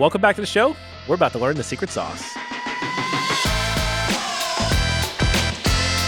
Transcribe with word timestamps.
welcome 0.00 0.22
back 0.22 0.34
to 0.34 0.40
the 0.40 0.46
show. 0.46 0.74
We're 1.06 1.14
about 1.14 1.32
to 1.32 1.38
learn 1.38 1.56
the 1.56 1.62
secret 1.62 1.90
sauce. 1.90 2.34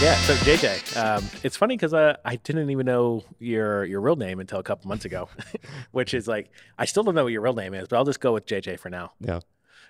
Yeah, 0.01 0.15
so 0.23 0.33
JJ, 0.33 0.97
um, 0.97 1.23
it's 1.43 1.55
funny 1.55 1.77
because 1.77 1.93
uh, 1.93 2.17
I 2.25 2.35
didn't 2.37 2.71
even 2.71 2.85
know 2.87 3.23
your 3.39 3.85
your 3.85 4.01
real 4.01 4.17
name 4.17 4.41
until 4.41 4.59
a 4.59 4.63
couple 4.63 4.89
months 4.89 5.05
ago, 5.05 5.29
which 5.91 6.13
is 6.13 6.27
like 6.27 6.51
I 6.77 6.85
still 6.85 7.03
don't 7.03 7.15
know 7.15 7.23
what 7.23 7.31
your 7.31 7.41
real 7.41 7.53
name 7.53 7.73
is, 7.73 7.87
but 7.87 7.95
I'll 7.95 8.03
just 8.03 8.19
go 8.19 8.33
with 8.33 8.45
JJ 8.45 8.79
for 8.79 8.89
now. 8.89 9.13
Yeah. 9.21 9.39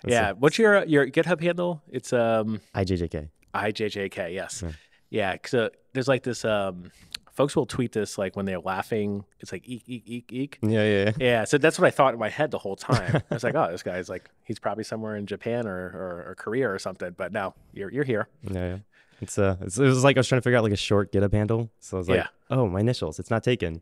Yeah, 0.06 0.30
it. 0.30 0.38
what's 0.38 0.58
your 0.58 0.84
your 0.84 1.06
GitHub 1.06 1.40
handle? 1.40 1.82
It's 1.90 2.12
um 2.12 2.60
IJJK. 2.74 3.30
IJJK. 3.54 4.34
Yes. 4.34 4.62
Yeah. 4.62 4.72
Yeah. 5.10 5.36
So 5.46 5.70
there's 5.94 6.08
like 6.08 6.22
this. 6.22 6.44
Um, 6.44 6.92
folks 7.34 7.54
will 7.56 7.66
tweet 7.66 7.92
this 7.92 8.16
like 8.18 8.36
when 8.36 8.46
they're 8.46 8.60
laughing. 8.60 9.24
It's 9.40 9.52
like 9.52 9.68
eek 9.68 9.82
eek 9.86 10.02
eek 10.06 10.32
eek. 10.32 10.58
Yeah, 10.62 10.70
yeah, 10.84 11.04
yeah. 11.04 11.12
Yeah. 11.18 11.44
So 11.44 11.58
that's 11.58 11.78
what 11.78 11.86
I 11.86 11.90
thought 11.90 12.14
in 12.14 12.20
my 12.20 12.28
head 12.30 12.50
the 12.50 12.58
whole 12.58 12.76
time. 12.90 13.22
I 13.30 13.34
was 13.34 13.44
like, 13.44 13.54
oh, 13.54 13.70
this 13.70 13.82
guy's 13.82 14.08
like 14.08 14.30
he's 14.44 14.58
probably 14.58 14.84
somewhere 14.84 15.16
in 15.16 15.26
Japan 15.26 15.66
or 15.66 15.78
or, 15.86 16.24
or 16.30 16.34
Korea 16.36 16.70
or 16.70 16.78
something. 16.78 17.12
But 17.16 17.32
now 17.32 17.54
you're 17.72 17.90
you're 17.92 18.04
here. 18.04 18.28
Yeah, 18.42 18.52
yeah. 18.66 18.76
It's 19.20 19.38
uh, 19.38 19.56
it's, 19.60 19.78
it 19.78 19.84
was 19.84 20.02
like 20.04 20.16
I 20.16 20.20
was 20.20 20.28
trying 20.28 20.40
to 20.40 20.42
figure 20.42 20.58
out 20.58 20.64
like 20.64 20.72
a 20.72 20.76
short 20.76 21.12
GitHub 21.12 21.32
handle. 21.32 21.70
So 21.80 21.96
I 21.96 21.98
was 21.98 22.08
like, 22.08 22.16
Yeah. 22.18 22.26
oh, 22.50 22.66
my 22.66 22.80
initials. 22.80 23.18
It's 23.18 23.30
not 23.30 23.44
taken. 23.44 23.80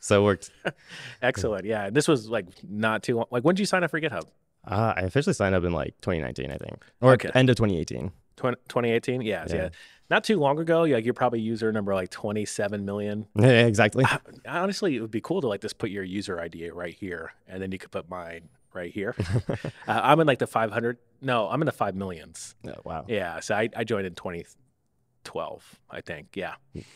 so 0.00 0.20
it 0.20 0.24
worked. 0.24 0.50
Excellent. 1.22 1.64
Yeah. 1.64 1.90
This 1.90 2.08
was 2.08 2.28
like 2.28 2.46
not 2.68 3.02
too 3.02 3.16
long. 3.16 3.26
Like 3.30 3.44
when 3.44 3.54
did 3.54 3.60
you 3.60 3.66
sign 3.66 3.84
up 3.84 3.90
for 3.90 4.00
GitHub? 4.00 4.24
Uh, 4.66 4.94
I 4.96 5.00
officially 5.02 5.34
signed 5.34 5.54
up 5.54 5.62
in 5.64 5.72
like 5.72 5.94
2019, 6.00 6.50
I 6.50 6.56
think, 6.56 6.82
or 7.00 7.12
Okay. 7.12 7.30
end 7.34 7.50
of 7.50 7.56
2018. 7.56 8.10
20, 8.36 8.56
2018. 8.68 9.20
Yeah, 9.22 9.44
Yeah. 9.48 9.54
yeah. 9.54 9.68
Not 10.10 10.22
too 10.22 10.38
long 10.38 10.58
ago. 10.58 10.84
Yeah, 10.84 10.98
you're 10.98 11.14
probably 11.14 11.40
user 11.40 11.72
number 11.72 11.94
like 11.94 12.10
27 12.10 12.84
million. 12.84 13.26
Yeah, 13.36 13.66
exactly. 13.66 14.04
Honestly, 14.46 14.96
it 14.96 15.00
would 15.00 15.10
be 15.10 15.22
cool 15.22 15.40
to 15.40 15.48
like 15.48 15.62
just 15.62 15.78
put 15.78 15.90
your 15.90 16.04
user 16.04 16.38
ID 16.38 16.70
right 16.70 16.94
here, 16.94 17.32
and 17.48 17.62
then 17.62 17.72
you 17.72 17.78
could 17.78 17.90
put 17.90 18.08
mine 18.10 18.50
right 18.74 18.92
here. 18.92 19.14
uh, 19.48 19.56
I'm 19.86 20.20
in 20.20 20.26
like 20.26 20.40
the 20.40 20.46
500. 20.46 20.98
No, 21.22 21.48
I'm 21.48 21.62
in 21.62 21.66
the 21.66 21.72
five 21.72 21.94
millions. 21.94 22.54
Oh, 22.68 22.72
wow. 22.84 23.06
Yeah, 23.08 23.40
so 23.40 23.54
I, 23.54 23.70
I 23.74 23.84
joined 23.84 24.06
in 24.06 24.14
2012, 24.14 25.78
I 25.90 26.00
think. 26.02 26.28
Yeah, 26.36 26.54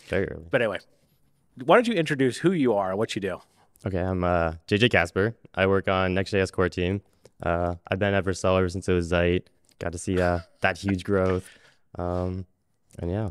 Very 0.08 0.28
early. 0.28 0.44
but 0.50 0.60
anyway, 0.60 0.78
why 1.64 1.76
don't 1.76 1.88
you 1.88 1.94
introduce 1.94 2.36
who 2.38 2.52
you 2.52 2.74
are 2.74 2.90
and 2.90 2.98
what 2.98 3.14
you 3.14 3.20
do? 3.22 3.38
Okay, 3.86 4.00
I'm 4.00 4.22
uh, 4.22 4.52
JJ 4.68 4.90
Kasper. 4.90 5.34
I 5.54 5.66
work 5.66 5.88
on 5.88 6.12
Next.js 6.12 6.52
core 6.52 6.68
team. 6.68 7.00
Uh, 7.42 7.76
I've 7.90 7.98
been 7.98 8.12
at 8.12 8.24
Vercel 8.24 8.58
ever 8.58 8.68
since 8.68 8.88
it 8.88 8.92
was 8.92 9.08
Zeit. 9.08 9.48
Got 9.78 9.92
to 9.92 9.98
see 9.98 10.20
uh, 10.20 10.40
that 10.60 10.78
huge 10.78 11.04
growth. 11.04 11.48
Um, 11.96 12.46
and 12.98 13.10
yeah. 13.10 13.30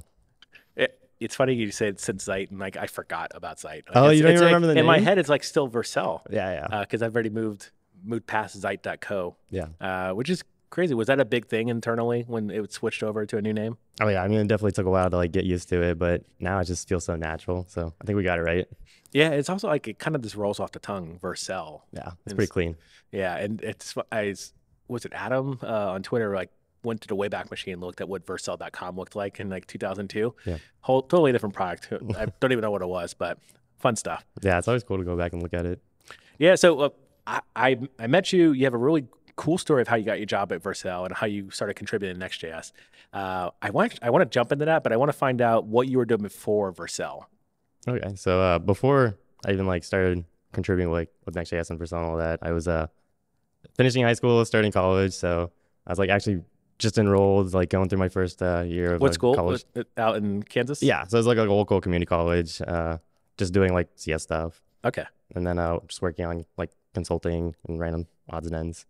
It, 0.76 1.00
it's 1.20 1.36
funny 1.36 1.54
you 1.54 1.72
said 1.72 2.00
since 2.00 2.24
Zeit, 2.24 2.52
and 2.52 2.60
like 2.60 2.78
I 2.78 2.88
forgot 2.88 3.32
about 3.36 3.60
Zeit. 3.60 3.84
Like, 3.88 3.96
Oh, 3.98 4.10
you 4.10 4.22
don't 4.24 4.32
even 4.34 4.42
like- 4.44 4.48
remember 4.54 4.68
the 4.74 4.80
In 4.80 4.86
my 4.86 5.00
head, 5.00 5.18
it's 5.18 5.30
like 5.30 5.44
still 5.44 5.70
Vercel 5.70 6.22
Yeah, 6.30 6.68
yeah. 6.70 6.80
because 6.82 7.02
I've 7.02 7.14
already 7.16 7.30
moved 7.30 7.72
moved 8.04 8.28
past 8.28 8.60
Zeit.co. 8.62 9.36
yeah. 9.50 9.68
uh, 9.82 10.12
which 10.12 10.30
is 10.30 10.44
crazy. 10.70 10.94
Was 10.94 11.08
that 11.08 11.20
a 11.20 11.26
big 11.26 11.48
thing 11.48 11.68
internally 11.70 12.24
when 12.28 12.50
it 12.52 12.72
switched 12.72 13.02
over 13.04 13.26
to 13.26 13.38
a 13.38 13.42
new 13.42 13.54
name? 13.54 13.78
Oh 14.00 14.08
yeah, 14.08 14.22
I 14.24 14.28
mean 14.28 14.40
it 14.40 14.48
definitely 14.48 14.74
took 14.74 14.86
a 14.86 14.90
while 14.90 15.10
to 15.10 15.18
like 15.18 15.32
get 15.32 15.44
used 15.46 15.68
to 15.70 15.82
it, 15.82 15.98
but 15.98 16.24
now 16.40 16.60
it 16.60 16.66
just 16.66 16.88
feels 16.88 17.04
so 17.06 17.16
natural. 17.16 17.66
So 17.70 17.94
I 18.00 18.06
think 18.06 18.16
we 18.16 18.24
got 18.24 18.38
it 18.38 18.44
right. 18.44 18.68
Yeah, 19.12 19.30
it's 19.30 19.50
also 19.50 19.68
like 19.68 19.88
it 19.88 19.98
kind 20.00 20.16
of 20.16 20.22
just 20.22 20.36
rolls 20.36 20.60
off 20.60 20.72
the 20.74 20.80
tongue. 20.80 21.18
Vercel. 21.22 21.82
Yeah, 21.92 22.10
it's 22.24 22.28
And 22.28 22.36
pretty 22.36 22.44
s- 22.44 22.52
clean. 22.52 22.76
Yeah, 23.12 23.36
and 23.38 23.62
it's 23.62 23.96
I 24.12 24.36
was 24.88 25.06
it 25.06 25.14
Adam 25.14 25.60
uh, 25.64 25.92
on 25.92 26.04
Twitter 26.04 26.34
like 26.34 26.50
went 26.84 27.02
to 27.02 27.08
the 27.08 27.16
Wayback 27.16 27.50
Machine 27.50 27.80
looked 27.80 28.02
at 28.02 28.08
what 28.08 28.26
Vercel.com 28.26 28.96
looked 28.96 29.16
like 29.16 29.40
in 29.40 29.50
like 29.50 29.68
2002. 29.68 30.34
Yeah. 30.46 30.58
whole 30.82 31.02
totally 31.02 31.32
different 31.32 31.56
product. 31.56 31.90
I 32.18 32.28
don't 32.40 32.52
even 32.52 32.62
know 32.62 32.72
what 32.72 32.82
it 32.82 32.88
was, 32.88 33.14
but 33.14 33.40
fun 33.78 33.96
stuff. 33.96 34.26
Yeah, 34.42 34.58
it's 34.58 34.68
always 34.68 34.84
cool 34.84 34.98
to 34.98 35.04
go 35.04 35.18
back 35.18 35.34
and 35.34 35.42
look 35.42 35.54
at 35.54 35.66
it. 35.66 35.82
Yeah, 36.38 36.56
so 36.56 36.80
uh, 36.80 36.90
I, 37.26 37.42
I 37.56 37.80
I 38.00 38.08
met 38.08 38.32
you. 38.32 38.52
You 38.52 38.66
have 38.66 38.74
a 38.74 38.78
really 38.78 39.08
cool 39.36 39.58
story 39.58 39.82
of 39.82 39.88
how 39.88 39.96
you 39.96 40.04
got 40.06 40.18
your 40.18 40.26
job 40.26 40.52
at 40.52 40.64
Vercel 40.64 41.06
and 41.06 41.14
how 41.16 41.28
you 41.28 41.50
started 41.52 41.76
contributing 41.76 42.16
to 42.16 42.20
Next.js. 42.20 42.72
Uh, 43.14 43.50
I 43.62 43.70
want 43.72 44.00
I 44.02 44.10
want 44.10 44.22
to 44.24 44.30
jump 44.30 44.52
into 44.52 44.66
that, 44.66 44.84
but 44.84 44.94
I 44.94 44.98
want 44.98 45.10
to 45.12 45.18
find 45.18 45.42
out 45.42 45.66
what 45.66 45.88
you 45.88 45.98
were 45.98 46.06
doing 46.06 46.22
before 46.22 46.72
Vercel. 46.74 47.26
Okay, 47.88 48.16
so 48.16 48.42
uh, 48.42 48.60
before 48.60 49.18
I 49.46 49.52
even 49.52 49.66
like 49.68 49.84
started 49.84 50.26
contributing 50.54 50.92
like 50.92 51.10
with 51.26 51.36
Next.js 51.36 51.70
and 51.70 51.80
Vercel 51.80 51.98
and 51.98 52.06
all 52.06 52.18
that, 52.18 52.40
I 52.42 52.52
was 52.52 52.68
uh 52.68 52.88
finishing 53.78 54.04
high 54.04 54.14
school, 54.14 54.44
starting 54.46 54.72
college. 54.72 55.14
So 55.14 55.52
I 55.86 55.92
was 55.92 56.00
like 56.00 56.10
actually 56.10 56.42
just 56.80 56.98
enrolled, 56.98 57.54
like 57.54 57.70
going 57.70 57.90
through 57.90 58.00
my 58.00 58.10
first 58.10 58.42
uh, 58.42 58.62
year 58.68 58.96
of 58.96 59.02
What 59.02 59.08
like, 59.10 59.14
school? 59.16 59.36
college. 59.36 59.66
It 59.76 59.88
out 59.98 60.18
in 60.18 60.44
Kansas? 60.44 60.84
Yeah, 60.84 61.06
so 61.06 61.18
it 61.18 61.20
was 61.20 61.28
like 61.28 61.38
a 61.38 61.44
local 61.44 61.82
community 61.82 62.06
college, 62.06 62.62
uh, 62.62 62.98
just 63.38 63.54
doing 63.54 63.74
like 63.74 63.90
CS 63.96 64.24
stuff, 64.24 64.62
Okay. 64.86 65.06
and 65.36 65.46
then 65.46 65.58
uh, 65.58 65.80
just 65.88 66.02
working 66.02 66.26
on 66.26 66.46
like 66.58 66.72
consulting 66.94 67.56
and 67.68 67.80
random 67.80 68.06
odds 68.30 68.48
and 68.48 68.56
ends, 68.56 68.86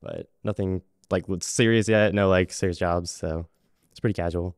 but 0.00 0.28
nothing 0.44 0.82
like 1.10 1.24
serious 1.40 1.88
yet. 1.88 2.14
No 2.14 2.28
like 2.28 2.52
serious 2.52 2.78
jobs, 2.78 3.10
so 3.10 3.46
it's 3.90 4.00
pretty 4.00 4.14
casual. 4.14 4.56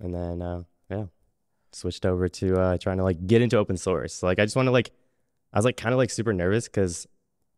And 0.00 0.12
then 0.14 0.42
uh, 0.42 0.62
yeah, 0.90 1.04
switched 1.72 2.04
over 2.06 2.28
to 2.28 2.56
uh, 2.60 2.78
trying 2.78 2.98
to 2.98 3.04
like 3.04 3.26
get 3.26 3.42
into 3.42 3.56
open 3.58 3.76
source. 3.76 4.22
Like 4.22 4.38
I 4.38 4.44
just 4.44 4.56
want 4.56 4.66
to 4.66 4.72
like, 4.72 4.90
I 5.52 5.58
was 5.58 5.64
like 5.64 5.76
kind 5.76 5.92
of 5.92 5.98
like 5.98 6.10
super 6.10 6.32
nervous 6.32 6.66
because 6.66 7.06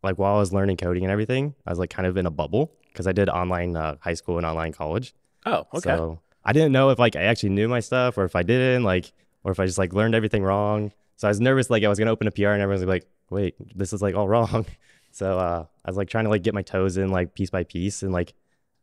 like 0.03 0.19
while 0.19 0.37
I 0.37 0.39
was 0.39 0.53
learning 0.53 0.77
coding 0.77 1.05
and 1.05 1.13
everything, 1.13 1.55
I 1.67 1.71
was 1.71 1.79
like 1.79 1.91
kind 1.91 2.07
of 2.07 2.17
in 2.17 2.27
a 2.27 2.31
bubble 2.31 2.73
because 2.89 3.07
I 3.07 3.13
did 3.13 3.29
online 3.29 3.77
uh, 3.77 3.97
high 4.01 4.15
school 4.15 4.37
and 4.37 4.47
online 4.47 4.73
college. 4.73 5.15
Oh, 5.47 5.67
okay. 5.75 5.91
So 5.91 6.21
I 6.45 6.53
didn't 6.53 6.73
know 6.73 6.91
if 6.91 6.99
like 6.99 7.17
I 7.17 7.23
actually 7.23 7.51
knew 7.51 7.69
my 7.69 7.81
stuff 7.81 8.19
or 8.19 8.25
if 8.25 8.37
I 8.37 8.43
didn't, 8.43 8.85
like, 8.85 9.13
or 9.45 9.53
if 9.53 9.61
I 9.61 9.67
just 9.67 9.79
like 9.79 9.93
learned 9.93 10.15
everything 10.15 10.43
wrong. 10.43 10.93
So 11.17 11.29
I 11.29 11.31
was 11.31 11.41
nervous, 11.41 11.71
like 11.71 11.85
I 11.85 11.89
was 11.89 11.99
gonna 11.99 12.13
open 12.13 12.27
a 12.27 12.31
PR 12.31 12.49
and 12.49 12.63
everyone's 12.63 12.85
like, 12.85 13.07
wait, 13.31 13.55
this 13.77 13.93
is 13.93 14.03
like 14.03 14.15
all 14.15 14.29
wrong. 14.35 14.67
So 15.13 15.39
uh, 15.39 15.65
I 15.85 15.91
was 15.91 15.97
like 15.97 16.09
trying 16.09 16.25
to 16.25 16.31
like 16.31 16.43
get 16.43 16.55
my 16.55 16.63
toes 16.63 16.97
in 16.97 17.11
like 17.11 17.35
piece 17.35 17.51
by 17.51 17.65
piece 17.65 18.03
and 18.03 18.13
like 18.13 18.35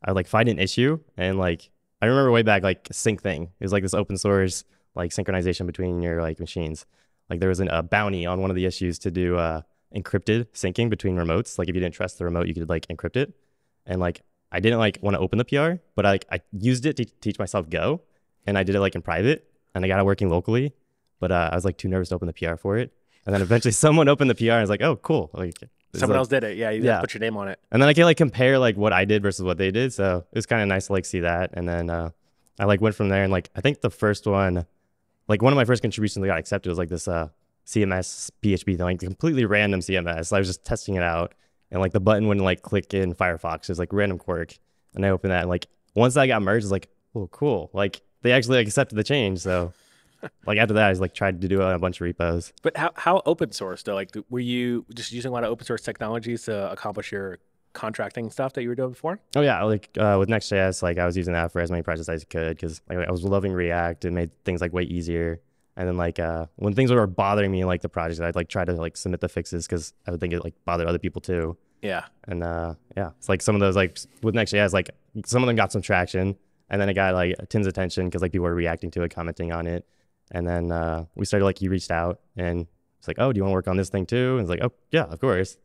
I 0.03 0.11
would 0.11 0.15
like 0.15 0.27
find 0.27 0.49
an 0.49 0.59
issue 0.59 0.99
and 1.15 1.39
like 1.39 1.69
I 2.01 2.05
remember 2.05 2.31
way 2.31 2.43
back 2.43 2.63
like 2.63 2.83
Syncthing. 2.89 3.43
It 3.43 3.63
was 3.63 3.71
like 3.71 3.83
this 3.83 3.93
open 3.93 4.17
source 4.17 4.63
like 4.93 5.11
synchronization 5.11 5.65
between 5.65 6.01
your 6.01 6.21
like 6.21 6.39
machines. 6.39 6.85
Like 7.29 7.39
there 7.39 7.49
was 7.49 7.59
an, 7.59 7.69
a 7.69 7.83
bounty 7.83 8.25
on 8.25 8.41
one 8.41 8.49
of 8.49 8.55
the 8.55 8.65
issues 8.65 8.99
to 8.99 9.11
do 9.11 9.37
uh, 9.37 9.61
encrypted 9.97 10.47
syncing 10.53 10.89
between 10.89 11.15
remotes. 11.15 11.57
Like 11.57 11.69
if 11.69 11.75
you 11.75 11.81
didn't 11.81 11.95
trust 11.95 12.17
the 12.17 12.25
remote, 12.25 12.47
you 12.47 12.53
could 12.53 12.69
like 12.69 12.87
encrypt 12.87 13.15
it. 13.17 13.33
And 13.85 13.99
like 13.99 14.21
I 14.51 14.59
didn't 14.59 14.79
like 14.79 14.99
want 15.01 15.15
to 15.15 15.19
open 15.19 15.37
the 15.39 15.45
PR, 15.45 15.81
but 15.95 16.05
I 16.05 16.09
like 16.11 16.25
I 16.31 16.41
used 16.51 16.85
it 16.85 16.95
to 16.97 17.05
teach 17.05 17.37
myself 17.39 17.69
Go, 17.69 18.01
and 18.45 18.57
I 18.57 18.63
did 18.63 18.75
it 18.75 18.79
like 18.79 18.95
in 18.95 19.01
private, 19.01 19.49
and 19.73 19.83
I 19.83 19.87
got 19.87 19.99
it 19.99 20.05
working 20.05 20.29
locally. 20.29 20.73
But 21.19 21.31
uh, 21.31 21.49
I 21.51 21.55
was 21.55 21.65
like 21.65 21.77
too 21.77 21.87
nervous 21.87 22.09
to 22.09 22.15
open 22.15 22.27
the 22.27 22.33
PR 22.33 22.55
for 22.55 22.77
it, 22.77 22.93
and 23.25 23.33
then 23.33 23.41
eventually 23.41 23.71
someone 23.85 24.07
opened 24.07 24.29
the 24.29 24.35
PR, 24.35 24.43
and 24.43 24.53
I 24.53 24.61
was 24.61 24.69
like, 24.69 24.81
oh 24.81 24.95
cool, 24.97 25.29
like 25.33 25.53
Someone 25.93 26.11
like- 26.15 26.19
else 26.19 26.27
did 26.27 26.43
it. 26.43 26.57
Yeah, 26.57 26.69
you 26.69 26.83
yeah. 26.83 26.99
put 27.01 27.13
your 27.13 27.21
name 27.21 27.37
on 27.37 27.47
it. 27.47 27.59
and 27.71 27.81
then 27.81 27.89
I 27.89 27.93
can 27.93 28.03
like 28.03 28.17
compare 28.17 28.59
like 28.59 28.75
what 28.77 28.93
I 28.93 29.05
did 29.05 29.23
versus 29.23 29.43
what 29.43 29.57
they 29.57 29.71
did. 29.71 29.93
So 29.93 30.17
it 30.31 30.35
was 30.35 30.45
kind 30.45 30.61
of 30.61 30.67
nice 30.67 30.87
to 30.87 30.93
like 30.93 31.05
see 31.05 31.21
that. 31.21 31.51
And 31.53 31.67
then 31.67 31.89
uh, 31.89 32.09
I 32.59 32.65
like 32.65 32.81
went 32.81 32.93
from 32.93 33.09
there 33.09 33.23
and 33.23 33.31
like 33.31 33.49
I 33.55 33.61
think 33.61 33.81
the 33.81 33.89
first 33.89 34.27
one, 34.27 34.65
like 35.27 35.41
one 35.41 35.53
of 35.53 35.57
my 35.57 35.65
first 35.65 35.81
contributions 35.81 36.21
that 36.21 36.27
got 36.27 36.37
accepted 36.39 36.69
was 36.69 36.77
like 36.77 36.89
this 36.89 37.07
uh, 37.07 37.29
CMS 37.67 38.31
PHP 38.41 38.77
thing, 38.77 38.85
like 38.85 38.99
completely 38.99 39.45
random 39.45 39.81
CMS. 39.81 40.33
I 40.33 40.39
was 40.39 40.47
just 40.47 40.63
testing 40.63 40.95
it 40.95 41.03
out, 41.03 41.33
and 41.69 41.81
like 41.81 41.91
the 41.91 41.99
button 41.99 42.27
wouldn't 42.27 42.45
like 42.45 42.61
click 42.61 42.93
in 42.93 43.13
Firefox. 43.13 43.63
It 43.63 43.69
was 43.69 43.79
like 43.79 43.93
random 43.93 44.17
quirk, 44.17 44.57
and 44.95 45.05
I 45.05 45.09
opened 45.09 45.31
that 45.31 45.41
and 45.41 45.49
like 45.49 45.67
once 45.97 46.13
that 46.13 46.27
got 46.27 46.41
merged, 46.41 46.63
I 46.63 46.67
was 46.67 46.71
like, 46.71 46.89
oh 47.15 47.27
cool, 47.27 47.69
like 47.73 48.01
they 48.21 48.31
actually 48.31 48.57
like, 48.57 48.67
accepted 48.67 48.95
the 48.95 49.03
change. 49.03 49.39
So 49.39 49.73
like 50.45 50.57
after 50.57 50.75
that, 50.75 50.85
I 50.85 50.89
was 50.89 51.01
like 51.01 51.13
tried 51.13 51.41
to 51.41 51.47
do 51.47 51.61
it 51.61 51.63
on 51.63 51.73
a 51.73 51.79
bunch 51.79 51.97
of 51.97 52.01
repos. 52.05 52.53
But 52.61 52.77
how 52.77 52.91
how 52.95 53.21
open 53.25 53.51
source 53.51 53.83
though? 53.83 53.95
Like, 53.95 54.15
were 54.29 54.39
you 54.39 54.85
just 54.93 55.11
using 55.11 55.29
a 55.29 55.33
lot 55.33 55.43
of 55.43 55.49
open 55.49 55.65
source 55.65 55.81
technologies 55.81 56.43
to 56.43 56.71
accomplish 56.71 57.11
your 57.11 57.39
contracting 57.73 58.29
stuff 58.31 58.53
that 58.53 58.63
you 58.63 58.69
were 58.69 58.75
doing 58.75 58.91
before? 58.91 59.19
Oh 59.35 59.41
yeah, 59.41 59.61
like 59.63 59.89
uh, 59.97 60.17
with 60.19 60.29
Next.js, 60.29 60.81
like 60.81 60.97
I 60.97 61.05
was 61.05 61.17
using 61.17 61.33
that 61.33 61.51
for 61.51 61.61
as 61.61 61.71
many 61.71 61.83
projects 61.83 62.09
as 62.09 62.21
I 62.21 62.25
could 62.25 62.55
because 62.55 62.81
like 62.89 62.99
I 62.99 63.11
was 63.11 63.23
loving 63.23 63.53
React. 63.53 64.05
It 64.05 64.11
made 64.11 64.31
things 64.43 64.61
like 64.61 64.73
way 64.73 64.83
easier. 64.83 65.41
And 65.77 65.87
then 65.87 65.95
like 65.95 66.19
uh, 66.19 66.47
when 66.55 66.73
things 66.73 66.91
were 66.91 67.05
bothering 67.07 67.51
me 67.51 67.63
like 67.63 67.81
the 67.81 67.89
project, 67.89 68.19
I'd 68.19 68.35
like 68.35 68.49
try 68.49 68.65
to 68.65 68.73
like 68.73 68.97
submit 68.97 69.21
the 69.21 69.29
fixes 69.29 69.67
because 69.67 69.93
I 70.07 70.11
would 70.11 70.19
think 70.19 70.33
it 70.33 70.43
like 70.43 70.55
bothered 70.65 70.87
other 70.87 70.97
people 70.97 71.21
too. 71.21 71.55
Yeah. 71.83 72.05
And 72.27 72.43
uh, 72.43 72.73
yeah, 72.97 73.11
it's 73.19 73.29
like 73.29 73.43
some 73.43 73.53
of 73.55 73.61
those 73.61 73.75
like 73.75 73.99
with 74.23 74.33
next 74.33 74.53
Next.js, 74.53 74.73
like 74.73 74.89
some 75.25 75.43
of 75.43 75.47
them 75.47 75.55
got 75.55 75.71
some 75.71 75.83
traction, 75.83 76.35
and 76.69 76.81
then 76.81 76.89
it 76.89 76.95
got 76.95 77.13
like 77.13 77.35
Tim's 77.49 77.67
attention 77.67 78.05
because 78.05 78.23
like 78.23 78.31
people 78.31 78.45
were 78.45 78.55
reacting 78.55 78.89
to 78.91 79.03
it, 79.03 79.13
commenting 79.13 79.51
on 79.51 79.67
it. 79.67 79.85
And 80.31 80.47
then 80.47 80.71
uh, 80.71 81.05
we 81.15 81.25
started 81.25 81.45
like 81.45 81.59
he 81.59 81.69
reached 81.69 81.91
out 81.91 82.19
and 82.35 82.65
it's 82.97 83.07
like, 83.07 83.17
oh, 83.19 83.31
do 83.31 83.37
you 83.37 83.43
want 83.43 83.51
to 83.51 83.55
work 83.55 83.67
on 83.67 83.77
this 83.77 83.89
thing 83.89 84.07
too? 84.07 84.31
And 84.33 84.41
it's 84.41 84.49
like, 84.49 84.63
oh 84.63 84.73
yeah, 84.91 85.03
of 85.03 85.21
course. 85.21 85.57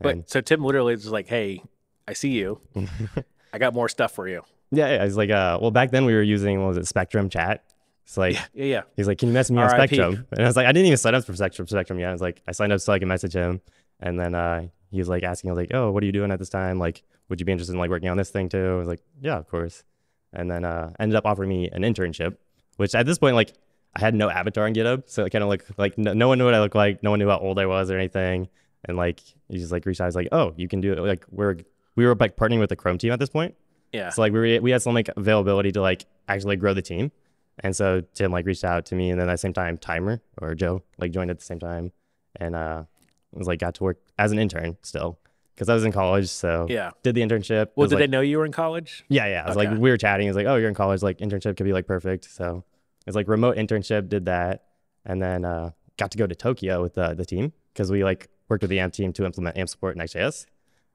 But 0.00 0.12
And- 0.14 0.28
so 0.28 0.40
Tim 0.40 0.64
literally 0.64 0.94
was 0.94 1.10
like, 1.10 1.28
"Hey, 1.28 1.62
I 2.08 2.14
see 2.14 2.30
you. 2.30 2.60
I 3.52 3.58
got 3.58 3.74
more 3.74 3.90
stuff 3.90 4.12
for 4.12 4.26
you." 4.26 4.42
yeah, 4.70 4.86
yeah, 4.88 5.04
it's 5.04 5.16
like 5.16 5.30
uh, 5.30 5.58
well 5.60 5.70
back 5.70 5.90
then 5.90 6.06
we 6.06 6.14
were 6.14 6.22
using 6.22 6.60
what 6.62 6.68
was 6.68 6.78
it 6.78 6.86
Spectrum 6.86 7.28
Chat. 7.28 7.62
It's 8.10 8.16
like 8.16 8.34
Yeah, 8.34 8.40
yeah, 8.54 8.64
yeah. 8.64 8.82
He's 8.96 9.06
like, 9.06 9.18
"Can 9.18 9.28
you 9.28 9.34
message 9.34 9.54
me 9.54 9.62
on 9.62 9.70
Spectrum?" 9.70 10.26
And 10.32 10.40
I 10.40 10.44
was 10.44 10.56
like, 10.56 10.66
"I 10.66 10.72
didn't 10.72 10.86
even 10.86 10.96
sign 10.96 11.14
up 11.14 11.24
for 11.24 11.32
Spectrum. 11.32 11.68
Spectrum 11.68 11.96
yet." 12.00 12.08
I 12.08 12.12
was 12.12 12.20
like, 12.20 12.42
"I 12.48 12.50
signed 12.50 12.72
up 12.72 12.80
so 12.80 12.92
I 12.92 12.98
can 12.98 13.06
message 13.06 13.34
him." 13.34 13.60
And 14.00 14.18
then 14.18 14.34
uh, 14.34 14.66
he 14.90 14.98
was 14.98 15.08
like 15.08 15.22
asking, 15.22 15.48
"I 15.48 15.52
was 15.52 15.58
like, 15.58 15.72
oh, 15.72 15.92
what 15.92 16.02
are 16.02 16.06
you 16.06 16.10
doing 16.10 16.32
at 16.32 16.40
this 16.40 16.48
time? 16.48 16.80
Like, 16.80 17.04
would 17.28 17.38
you 17.38 17.46
be 17.46 17.52
interested 17.52 17.72
in 17.72 17.78
like 17.78 17.88
working 17.88 18.08
on 18.08 18.16
this 18.16 18.30
thing 18.30 18.48
too?" 18.48 18.66
I 18.66 18.74
was 18.74 18.88
like, 18.88 19.00
"Yeah, 19.20 19.36
of 19.36 19.46
course." 19.46 19.84
And 20.32 20.50
then 20.50 20.64
uh, 20.64 20.92
ended 20.98 21.14
up 21.14 21.24
offering 21.24 21.50
me 21.50 21.68
an 21.70 21.82
internship, 21.82 22.36
which 22.78 22.96
at 22.96 23.06
this 23.06 23.16
point, 23.16 23.36
like, 23.36 23.52
I 23.94 24.00
had 24.00 24.16
no 24.16 24.28
avatar 24.28 24.66
on 24.66 24.74
GitHub, 24.74 25.04
so 25.06 25.24
it 25.24 25.30
kind 25.30 25.44
of 25.44 25.48
looked 25.48 25.78
like 25.78 25.96
no, 25.96 26.12
no 26.12 26.26
one 26.26 26.38
knew 26.38 26.46
what 26.46 26.54
I 26.54 26.60
looked 26.60 26.74
like, 26.74 27.04
no 27.04 27.10
one 27.10 27.20
knew 27.20 27.28
how 27.28 27.38
old 27.38 27.60
I 27.60 27.66
was 27.66 27.92
or 27.92 27.96
anything. 27.96 28.48
And 28.86 28.96
like, 28.96 29.20
he 29.48 29.58
just 29.58 29.70
like 29.70 29.86
reached 29.86 30.00
out, 30.00 30.06
I 30.06 30.08
was 30.08 30.16
like, 30.16 30.28
"Oh, 30.32 30.52
you 30.56 30.66
can 30.66 30.80
do 30.80 30.94
it. 30.94 30.98
Like, 30.98 31.24
we're 31.30 31.58
we 31.94 32.06
were 32.06 32.16
like 32.16 32.36
partnering 32.36 32.58
with 32.58 32.70
the 32.70 32.76
Chrome 32.76 32.98
team 32.98 33.12
at 33.12 33.20
this 33.20 33.30
point. 33.30 33.54
Yeah. 33.92 34.10
So 34.10 34.22
like 34.22 34.32
we 34.32 34.38
were, 34.40 34.60
we 34.62 34.72
had 34.72 34.82
some 34.82 34.94
like 34.94 35.10
availability 35.16 35.70
to 35.72 35.80
like 35.80 36.06
actually 36.26 36.54
like, 36.54 36.58
grow 36.58 36.74
the 36.74 36.82
team, 36.82 37.12
and 37.60 37.74
so 37.76 38.02
Tim 38.14 38.32
like 38.32 38.46
reached 38.46 38.64
out 38.64 38.86
to 38.86 38.94
me, 38.94 39.10
and 39.10 39.20
then 39.20 39.28
at 39.28 39.32
the 39.34 39.38
same 39.38 39.52
time 39.52 39.78
Timer 39.78 40.20
or 40.40 40.54
Joe 40.54 40.82
like 40.98 41.10
joined 41.12 41.30
at 41.30 41.38
the 41.38 41.44
same 41.44 41.58
time, 41.60 41.92
and 42.36 42.54
uh 42.54 42.84
was 43.32 43.46
like 43.46 43.60
got 43.60 43.74
to 43.76 43.84
work 43.84 43.98
as 44.18 44.32
an 44.32 44.38
intern 44.38 44.76
still 44.82 45.18
because 45.54 45.68
I 45.68 45.74
was 45.74 45.84
in 45.84 45.92
college, 45.92 46.28
so 46.28 46.66
yeah. 46.70 46.90
did 47.02 47.14
the 47.14 47.20
internship. 47.22 47.68
Well, 47.76 47.86
did 47.86 47.96
like, 47.96 48.02
they 48.04 48.06
know 48.08 48.22
you 48.22 48.38
were 48.38 48.46
in 48.46 48.52
college? 48.52 49.04
Yeah, 49.08 49.26
yeah. 49.26 49.44
It 49.44 49.48
was 49.48 49.56
Okay. 49.56 49.68
like 49.70 49.78
we 49.78 49.90
were 49.90 49.96
chatting. 49.98 50.26
It 50.26 50.30
was 50.30 50.36
like, 50.36 50.46
oh, 50.46 50.56
you're 50.56 50.68
in 50.68 50.74
college. 50.74 51.02
Like 51.02 51.18
internship 51.18 51.56
could 51.56 51.64
be 51.64 51.72
like 51.72 51.86
perfect. 51.86 52.24
So 52.30 52.64
it's 53.06 53.14
like 53.14 53.28
remote 53.28 53.56
internship. 53.56 54.08
Did 54.08 54.24
that, 54.24 54.64
and 55.04 55.20
then 55.22 55.44
uh, 55.44 55.70
got 55.98 56.10
to 56.12 56.18
go 56.18 56.26
to 56.26 56.34
Tokyo 56.34 56.82
with 56.82 56.94
the 56.94 57.14
the 57.14 57.24
team 57.26 57.52
because 57.72 57.90
we 57.92 58.02
like 58.02 58.28
worked 58.48 58.62
with 58.62 58.70
the 58.70 58.80
AMP 58.80 58.94
team 58.94 59.12
to 59.12 59.24
implement 59.24 59.56
AMP 59.58 59.68
support 59.68 59.94
in 59.94 59.98
Next.js. 59.98 60.46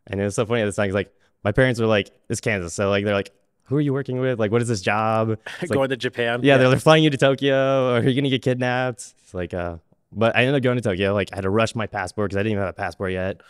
And 0.07 0.19
it 0.19 0.23
was 0.23 0.35
so 0.35 0.45
funny 0.45 0.61
at 0.61 0.65
this 0.65 0.75
time. 0.75 0.89
'cause, 0.89 0.95
like 0.95 1.13
my 1.43 1.51
parents 1.51 1.79
were 1.79 1.85
like, 1.87 2.11
it's 2.29 2.41
Kansas, 2.41 2.73
so 2.73 2.89
like 2.89 3.05
they're 3.05 3.13
like, 3.13 3.31
who 3.65 3.75
are 3.77 3.81
you 3.81 3.93
working 3.93 4.19
with? 4.19 4.39
Like, 4.39 4.51
what 4.51 4.61
is 4.61 4.67
this 4.67 4.81
job? 4.81 5.29
It's 5.61 5.69
like, 5.69 5.71
Going 5.71 5.89
to 5.89 5.97
Japan? 5.97 6.41
yeah, 6.43 6.57
they're, 6.57 6.69
they're 6.69 6.79
flying 6.79 7.03
you 7.03 7.09
to 7.09 7.17
Tokyo, 7.17 7.89
or 7.89 7.97
are 7.97 8.03
you 8.03 8.13
gonna 8.19 8.29
get 8.29 8.41
kidnapped? 8.41 9.13
It's 9.23 9.33
like, 9.33 9.53
uh, 9.53 9.77
but 10.11 10.35
I 10.35 10.41
ended 10.41 10.55
up 10.55 10.61
going 10.63 10.77
to 10.77 10.81
Tokyo. 10.83 11.13
Like, 11.13 11.29
I 11.33 11.35
had 11.37 11.41
to 11.43 11.49
rush 11.49 11.75
my 11.75 11.87
passport 11.87 12.29
because 12.29 12.37
I 12.37 12.43
didn't 12.43 12.53
even 12.53 12.61
have 12.63 12.69
a 12.69 12.73
passport 12.73 13.11
yet, 13.11 13.41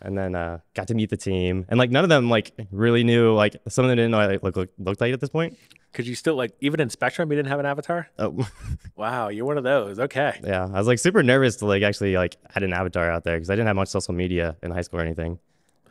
and 0.00 0.16
then 0.18 0.34
uh, 0.34 0.58
got 0.74 0.88
to 0.88 0.94
meet 0.94 1.10
the 1.10 1.16
team. 1.16 1.64
And 1.68 1.78
like, 1.78 1.90
none 1.90 2.04
of 2.04 2.10
them 2.10 2.28
like 2.28 2.52
really 2.70 3.04
knew. 3.04 3.32
Like, 3.32 3.56
some 3.68 3.84
of 3.84 3.88
them 3.88 3.96
didn't 3.96 4.10
know 4.10 4.18
I 4.20 4.26
like, 4.26 4.42
look, 4.42 4.56
look, 4.56 4.70
looked 4.78 5.00
like 5.00 5.12
at 5.12 5.20
this 5.20 5.30
point. 5.30 5.56
Could 5.92 6.06
you 6.06 6.14
still 6.14 6.36
like 6.36 6.52
even 6.60 6.78
in 6.80 6.88
Spectrum 6.88 7.30
you 7.32 7.36
didn't 7.36 7.48
have 7.48 7.58
an 7.58 7.66
avatar? 7.66 8.08
Oh, 8.18 8.46
Wow, 8.96 9.28
you're 9.28 9.44
one 9.44 9.58
of 9.58 9.64
those. 9.64 9.98
Okay. 9.98 10.38
yeah. 10.44 10.64
I 10.64 10.78
was 10.78 10.86
like 10.86 11.00
super 11.00 11.22
nervous 11.22 11.56
to 11.56 11.66
like 11.66 11.82
actually 11.82 12.14
like 12.16 12.36
add 12.54 12.62
an 12.62 12.72
avatar 12.72 13.10
out 13.10 13.24
there 13.24 13.36
because 13.36 13.50
I 13.50 13.54
didn't 13.54 13.66
have 13.66 13.74
much 13.76 13.88
social 13.88 14.14
media 14.14 14.56
in 14.62 14.70
high 14.70 14.82
school 14.82 15.00
or 15.00 15.02
anything. 15.02 15.38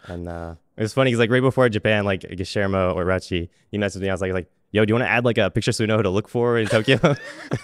And 0.09 0.27
uh, 0.27 0.55
it 0.77 0.81
was 0.81 0.93
funny 0.93 1.11
because 1.11 1.19
like 1.19 1.29
right 1.29 1.41
before 1.41 1.67
Japan, 1.69 2.05
like 2.05 2.21
Guillermo 2.21 2.91
or 2.93 3.05
Rachi, 3.05 3.49
he 3.71 3.77
messaged 3.77 4.01
me. 4.01 4.09
I 4.09 4.13
was 4.13 4.21
like, 4.21 4.33
like, 4.33 4.51
yo, 4.71 4.85
do 4.85 4.91
you 4.91 4.95
want 4.95 5.05
to 5.05 5.09
add 5.11 5.25
like 5.25 5.37
a 5.37 5.49
picture 5.49 5.71
so 5.71 5.83
we 5.83 5.87
know 5.87 5.97
who 5.97 6.03
to 6.03 6.09
look 6.09 6.27
for 6.27 6.57
in 6.57 6.67
Tokyo? 6.67 6.99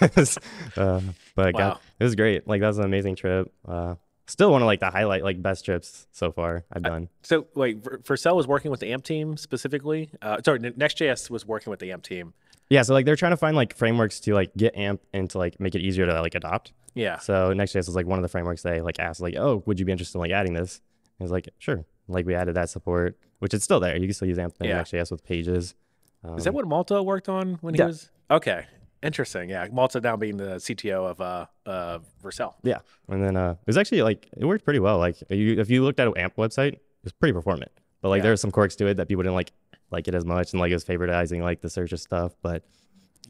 uh, 0.76 1.00
but 1.34 1.54
Wow. 1.54 1.58
got 1.58 1.82
it 1.98 2.04
was 2.04 2.14
great. 2.14 2.46
Like 2.46 2.60
that 2.60 2.68
was 2.68 2.78
an 2.78 2.84
amazing 2.84 3.16
trip. 3.16 3.52
Uh, 3.66 3.96
still 4.26 4.50
one 4.50 4.62
of 4.62 4.66
like 4.66 4.80
the 4.80 4.90
highlight 4.90 5.22
like 5.22 5.40
best 5.42 5.64
trips 5.64 6.06
so 6.12 6.32
far 6.32 6.64
I've 6.72 6.82
done. 6.82 7.08
So 7.22 7.46
wait, 7.54 7.82
Ver- 7.82 7.98
Vercel 7.98 8.34
was 8.36 8.46
working 8.46 8.70
with 8.70 8.80
the 8.80 8.92
AMP 8.92 9.04
team 9.04 9.36
specifically. 9.36 10.10
Uh, 10.22 10.38
sorry, 10.44 10.58
Next.js 10.58 11.30
was 11.30 11.46
working 11.46 11.70
with 11.70 11.80
the 11.80 11.92
AMP 11.92 12.02
team. 12.04 12.34
Yeah, 12.68 12.82
so 12.82 12.94
like 12.94 13.06
they're 13.06 13.16
trying 13.16 13.30
to 13.32 13.36
find 13.36 13.56
like 13.56 13.76
frameworks 13.76 14.18
to 14.20 14.34
like 14.34 14.52
get 14.56 14.74
AMP 14.76 15.00
and 15.12 15.30
to 15.30 15.38
like 15.38 15.60
make 15.60 15.74
it 15.74 15.80
easier 15.82 16.06
to 16.06 16.20
like 16.20 16.34
adopt. 16.34 16.72
Yeah. 16.94 17.18
So 17.18 17.52
Next.js 17.52 17.86
was 17.86 17.94
like 17.94 18.06
one 18.06 18.18
of 18.18 18.22
the 18.22 18.28
frameworks 18.28 18.62
they 18.62 18.80
like 18.80 18.98
asked 18.98 19.20
like, 19.20 19.36
oh, 19.36 19.62
would 19.66 19.78
you 19.78 19.86
be 19.86 19.92
interested 19.92 20.16
in 20.18 20.20
like 20.22 20.32
adding 20.32 20.52
this? 20.54 20.80
And 21.18 21.24
I 21.24 21.24
was 21.24 21.30
like, 21.32 21.48
sure. 21.58 21.84
Like 22.08 22.26
we 22.26 22.34
added 22.34 22.54
that 22.54 22.68
support, 22.70 23.18
which 23.40 23.52
is 23.54 23.64
still 23.64 23.80
there. 23.80 23.96
You 23.96 24.06
can 24.06 24.14
still 24.14 24.28
use 24.28 24.38
AMP 24.38 24.54
in 24.60 24.68
Yeah. 24.68 24.76
Next.js 24.76 25.10
with 25.10 25.24
pages. 25.24 25.74
Um, 26.24 26.38
Is 26.38 26.44
that 26.44 26.54
what 26.54 26.66
Malte 26.66 26.98
worked 27.00 27.28
on 27.28 27.54
when 27.60 27.74
he 27.74 27.78
Yeah. 27.80 27.86
was? 27.86 28.10
Okay. 28.30 28.66
Interesting. 29.02 29.50
Yeah. 29.50 29.68
Malte 29.70 30.00
now 30.00 30.16
being 30.16 30.36
the 30.36 30.56
CTO 30.58 31.06
of 31.10 31.20
uh, 31.20 31.46
uh, 31.66 31.98
Vercel. 32.22 32.54
Yeah, 32.62 32.78
and 33.08 33.22
then 33.22 33.36
uh, 33.36 33.52
it 33.60 33.66
was 33.66 33.76
actually 33.76 34.02
like 34.02 34.28
it 34.36 34.44
worked 34.44 34.64
pretty 34.64 34.80
well. 34.80 34.98
Like 34.98 35.16
you, 35.30 35.60
if 35.60 35.68
you 35.70 35.84
looked 35.84 36.00
at 36.00 36.08
an 36.08 36.16
AMP 36.16 36.36
website, 36.36 36.72
it 36.74 36.82
was 37.04 37.12
pretty 37.12 37.32
performant. 37.34 37.70
But 38.00 38.08
like 38.08 38.18
Yeah. 38.18 38.22
there 38.24 38.32
were 38.32 38.36
some 38.36 38.50
quirks 38.50 38.74
to 38.76 38.86
it 38.86 38.94
that 38.96 39.06
people 39.08 39.22
didn't 39.22 39.34
like 39.34 39.52
like 39.90 40.08
it 40.08 40.14
as 40.14 40.24
much, 40.24 40.52
and 40.52 40.60
like 40.60 40.70
it 40.70 40.74
was 40.74 40.84
favoritizing 40.84 41.42
like 41.42 41.60
the 41.60 41.70
search 41.70 41.92
of 41.92 42.00
stuff. 42.00 42.34
But 42.42 42.64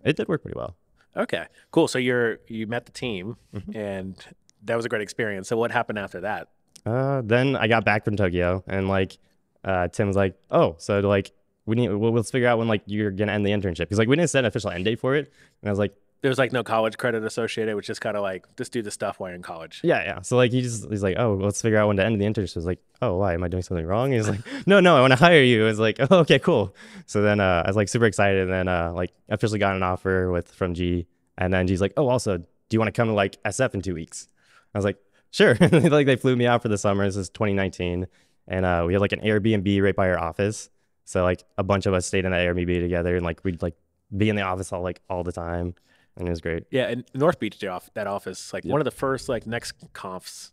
it 0.04 0.16
did 0.16 0.28
work 0.28 0.42
pretty 0.42 0.56
well. 0.56 0.76
Okay. 1.16 1.46
Cool. 1.72 1.88
So 1.88 1.98
you're 1.98 2.38
you 2.46 2.66
met 2.66 2.86
the 2.86 2.92
team, 2.92 3.36
Mm-hmm. 3.54 3.76
and 3.76 4.26
that 4.62 4.76
was 4.76 4.84
a 4.84 4.88
great 4.88 5.02
experience. 5.02 5.48
So 5.48 5.56
what 5.56 5.72
happened 5.72 5.98
after 5.98 6.20
that? 6.20 6.48
Uh, 6.86 7.20
then 7.24 7.56
I 7.56 7.66
got 7.66 7.84
back 7.84 8.04
from 8.04 8.16
Tokyo, 8.16 8.62
and 8.68 8.88
like 8.88 9.18
uh, 9.64 9.88
Tim 9.88 10.06
was 10.06 10.16
like, 10.16 10.38
"Oh, 10.50 10.76
so 10.78 11.00
like 11.00 11.32
we 11.66 11.74
need 11.74 11.88
we'll, 11.88 12.12
let's 12.12 12.30
figure 12.30 12.46
out 12.46 12.58
when 12.58 12.68
like 12.68 12.82
you're 12.86 13.10
gonna 13.10 13.32
end 13.32 13.44
the 13.44 13.50
internship." 13.50 13.88
He's 13.88 13.98
like, 13.98 14.08
"We 14.08 14.14
didn't 14.14 14.30
set 14.30 14.40
an 14.40 14.44
official 14.46 14.70
end 14.70 14.84
date 14.84 15.00
for 15.00 15.16
it," 15.16 15.32
and 15.60 15.68
I 15.68 15.72
was 15.72 15.80
like, 15.80 15.94
There 16.22 16.28
was 16.28 16.38
like 16.38 16.52
no 16.52 16.62
college 16.62 16.96
credit 16.96 17.24
associated, 17.24 17.74
which 17.74 17.90
is 17.90 17.98
kind 17.98 18.16
of 18.16 18.22
like 18.22 18.46
just 18.56 18.70
do 18.72 18.82
the 18.82 18.92
stuff 18.92 19.18
while 19.18 19.30
you're 19.30 19.34
in 19.36 19.42
college. 19.42 19.80
Yeah, 19.82 20.02
yeah. 20.04 20.20
So 20.22 20.36
like 20.36 20.52
he 20.52 20.62
just 20.62 20.88
he's 20.88 21.02
like, 21.02 21.16
oh, 21.18 21.34
let's 21.34 21.60
figure 21.60 21.78
out 21.78 21.88
when 21.88 21.96
to 21.96 22.04
end 22.04 22.20
the 22.20 22.24
internship. 22.24 22.56
I 22.56 22.60
was 22.60 22.66
like, 22.66 22.80
oh, 23.02 23.16
why 23.16 23.34
am 23.34 23.42
I 23.42 23.48
doing 23.48 23.64
something 23.64 23.84
wrong? 23.84 24.12
He's 24.12 24.28
like, 24.28 24.40
no, 24.66 24.78
no, 24.78 24.96
I 24.96 25.00
want 25.00 25.12
to 25.12 25.16
hire 25.16 25.42
you. 25.42 25.66
It's 25.66 25.80
like, 25.80 25.98
oh, 26.10 26.18
okay, 26.20 26.38
cool. 26.38 26.72
So 27.06 27.20
then 27.22 27.40
uh, 27.40 27.62
I 27.64 27.68
was 27.68 27.76
like 27.76 27.88
super 27.88 28.06
excited, 28.06 28.42
and 28.42 28.52
then 28.52 28.68
uh, 28.68 28.92
like 28.94 29.12
officially 29.28 29.58
got 29.58 29.74
an 29.74 29.82
offer 29.82 30.30
with 30.30 30.52
from 30.52 30.74
G, 30.74 31.08
and 31.36 31.52
then 31.52 31.66
G's 31.66 31.80
like, 31.80 31.94
oh, 31.96 32.06
also, 32.08 32.38
do 32.38 32.44
you 32.70 32.78
want 32.78 32.94
to 32.94 32.98
come 32.98 33.08
to 33.08 33.14
like 33.14 33.42
SF 33.42 33.74
in 33.74 33.82
two 33.82 33.94
weeks? 33.94 34.28
I 34.72 34.78
was 34.78 34.84
like, 34.84 34.98
sure. 35.36 35.54
like 35.60 36.06
they 36.06 36.16
flew 36.16 36.34
me 36.36 36.46
out 36.46 36.62
for 36.62 36.68
the 36.68 36.78
summer. 36.78 37.04
This 37.04 37.16
is 37.16 37.28
2019, 37.30 38.06
and 38.48 38.64
uh, 38.64 38.84
we 38.86 38.92
had 38.94 39.00
like 39.00 39.12
an 39.12 39.20
Airbnb 39.20 39.82
right 39.82 39.94
by 39.94 40.08
our 40.08 40.18
office. 40.18 40.70
So 41.04 41.22
like 41.22 41.44
a 41.56 41.62
bunch 41.62 41.86
of 41.86 41.94
us 41.94 42.06
stayed 42.06 42.24
in 42.24 42.32
that 42.32 42.40
Airbnb 42.40 42.80
together, 42.80 43.16
and 43.16 43.24
like 43.24 43.44
we'd 43.44 43.62
like 43.62 43.74
be 44.16 44.28
in 44.28 44.36
the 44.36 44.42
office 44.42 44.72
all 44.72 44.82
like 44.82 45.00
all 45.08 45.22
the 45.22 45.32
time, 45.32 45.74
and 46.16 46.26
it 46.26 46.30
was 46.30 46.40
great. 46.40 46.64
Yeah, 46.70 46.88
in 46.88 47.04
North 47.14 47.38
Beach, 47.38 47.62
off 47.64 47.90
that 47.94 48.06
office, 48.06 48.52
like 48.52 48.64
one 48.64 48.80
of 48.80 48.84
the 48.84 48.90
first 48.90 49.28
like 49.28 49.46
next 49.46 49.74
confs. 49.92 50.52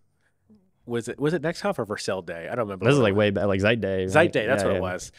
Was 0.86 1.08
it 1.08 1.18
was 1.18 1.34
it 1.34 1.42
next 1.42 1.62
conf 1.62 1.80
or 1.80 1.86
Vercel 1.86 2.26
Day? 2.26 2.50
I 2.52 2.56
don't 2.56 2.66
remember. 2.66 2.86
This 2.86 2.96
is 2.96 3.00
like 3.00 3.16
way 3.16 3.30
back, 3.30 3.46
like 3.46 3.62
Zeit 3.62 3.80
Day. 3.80 4.06
Zeit? 4.08 4.34
Day, 4.34 4.46
that's 4.46 4.64
Yeah, 4.64 4.68
what 4.68 4.74
yeah. 4.74 4.78
it 4.80 4.82
was. 4.82 5.12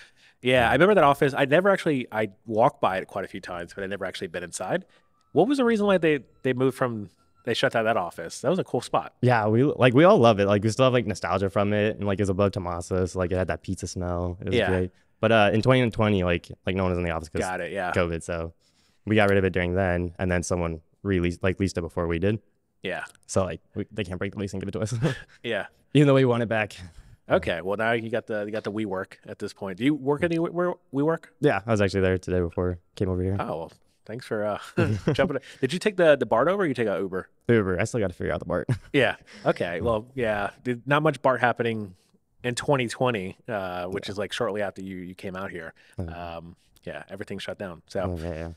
Yeah, 0.42 0.68
I 0.68 0.72
remember 0.74 0.94
that 0.96 1.04
office. 1.04 1.32
I 1.34 1.46
never 1.46 1.70
actually 1.70 2.06
I 2.12 2.28
walked 2.44 2.82
by 2.82 2.98
it 2.98 3.08
quite 3.08 3.24
a 3.24 3.28
few 3.28 3.40
times, 3.40 3.72
but 3.72 3.82
I 3.82 3.86
never 3.86 4.04
actually 4.04 4.26
been 4.26 4.42
inside. 4.44 4.84
What 5.32 5.48
was 5.48 5.56
the 5.56 5.64
reason 5.64 5.86
why 5.86 5.96
they 5.96 6.20
they 6.42 6.52
moved 6.52 6.76
from 6.76 7.08
they 7.44 7.54
shut 7.54 7.72
down 7.72 7.84
that 7.84 7.96
office? 7.96 8.40
That 8.40 8.48
was 8.50 8.58
a 8.58 8.64
cool 8.64 8.80
spot. 8.80 9.14
Yeah, 9.22 9.46
we 9.46 9.62
like 9.64 9.94
we 9.94 10.04
all 10.04 10.18
love 10.18 10.40
it. 10.40 10.46
Like 10.46 10.62
we 10.62 10.70
still 10.70 10.84
have 10.86 10.92
like 10.92 11.06
nostalgia 11.06 11.48
from 11.50 11.72
it, 11.72 11.96
and 11.96 12.06
like 12.06 12.18
it 12.18 12.22
was 12.22 12.28
above 12.30 12.52
Tommaso, 12.52 13.06
so 13.06 13.18
like 13.18 13.30
it 13.32 13.36
had 13.36 13.48
that 13.48 13.62
pizza 13.62 13.86
smell. 13.86 14.36
It 14.40 14.46
was 14.46 14.54
Yeah. 14.54 14.68
great. 14.68 14.90
But 15.20 15.32
uh, 15.32 15.50
in 15.54 15.62
2020, 15.62 16.24
like 16.24 16.50
like 16.66 16.74
no 16.76 16.82
one 16.84 16.90
was 16.92 16.98
in 16.98 17.04
the 17.04 17.10
office 17.10 17.28
because 17.28 17.46
Got 17.46 17.60
it. 17.60 17.72
Yeah. 17.72 17.92
COVID, 17.92 18.22
so 18.22 18.52
we 19.06 19.14
got 19.16 19.28
rid 19.28 19.38
of 19.38 19.44
it 19.44 19.50
during 19.50 19.74
then, 19.74 20.12
and 20.18 20.30
then 20.30 20.42
someone 20.42 20.80
released 21.02 21.42
like 21.42 21.60
leased 21.60 21.78
it 21.78 21.82
before 21.82 22.06
we 22.06 22.18
did. 22.18 22.40
Yeah. 22.82 23.04
So 23.26 23.44
like 23.44 23.60
we, 23.74 23.86
they 23.92 24.04
can't 24.04 24.18
break 24.18 24.32
the 24.32 24.38
lease 24.38 24.52
and 24.52 24.60
give 24.60 24.68
it 24.68 24.72
to 24.72 24.80
us, 24.80 24.94
Yeah. 25.42 25.66
even 25.94 26.06
though 26.06 26.14
we 26.14 26.24
want 26.24 26.42
it 26.42 26.48
back. 26.48 26.76
Okay. 27.30 27.62
Well, 27.62 27.78
now 27.78 27.92
you 27.92 28.10
got 28.10 28.26
the 28.26 28.44
you 28.44 28.50
got 28.50 28.64
the 28.64 28.72
WeWork 28.72 29.14
at 29.26 29.38
this 29.38 29.54
point. 29.54 29.78
Do 29.78 29.84
you 29.84 29.94
work 29.94 30.22
any 30.22 30.38
where 30.38 30.74
we 30.92 31.02
work? 31.02 31.32
Yeah, 31.40 31.62
I 31.66 31.70
was 31.70 31.80
actually 31.80 32.02
there 32.02 32.18
today 32.18 32.40
before 32.40 32.72
I 32.72 32.76
came 32.96 33.08
over 33.08 33.22
here. 33.22 33.36
Oh, 33.40 33.46
well, 33.56 33.72
thanks 34.06 34.26
for 34.26 34.44
uh, 34.44 34.58
jumping. 35.12 35.36
in. 35.36 35.42
Did 35.60 35.72
you 35.72 35.78
take 35.78 35.96
the 35.96 36.16
the 36.16 36.26
BART 36.26 36.48
over? 36.48 36.62
or 36.62 36.66
You 36.66 36.74
take 36.74 36.88
a 36.88 36.98
Uber? 36.98 37.28
Uber, 37.48 37.80
I 37.80 37.84
still 37.84 38.00
got 38.00 38.08
to 38.08 38.14
figure 38.14 38.32
out 38.32 38.40
the 38.40 38.46
BART. 38.46 38.68
Yeah. 38.92 39.16
Okay. 39.44 39.80
Well, 39.80 40.06
yeah. 40.14 40.50
Did, 40.62 40.86
not 40.86 41.02
much 41.02 41.20
BART 41.22 41.40
happening 41.40 41.94
in 42.42 42.54
2020, 42.54 43.36
uh, 43.48 43.86
which 43.86 44.08
is 44.08 44.16
like 44.18 44.32
shortly 44.32 44.62
after 44.62 44.82
you 44.82 44.96
you 44.96 45.14
came 45.14 45.36
out 45.36 45.50
here. 45.50 45.72
Um, 45.98 46.56
yeah, 46.84 47.02
everything 47.08 47.38
shut 47.38 47.58
down. 47.58 47.82
So 47.88 48.00
oh, 48.00 48.22
yeah, 48.22 48.34
yeah. 48.34 48.50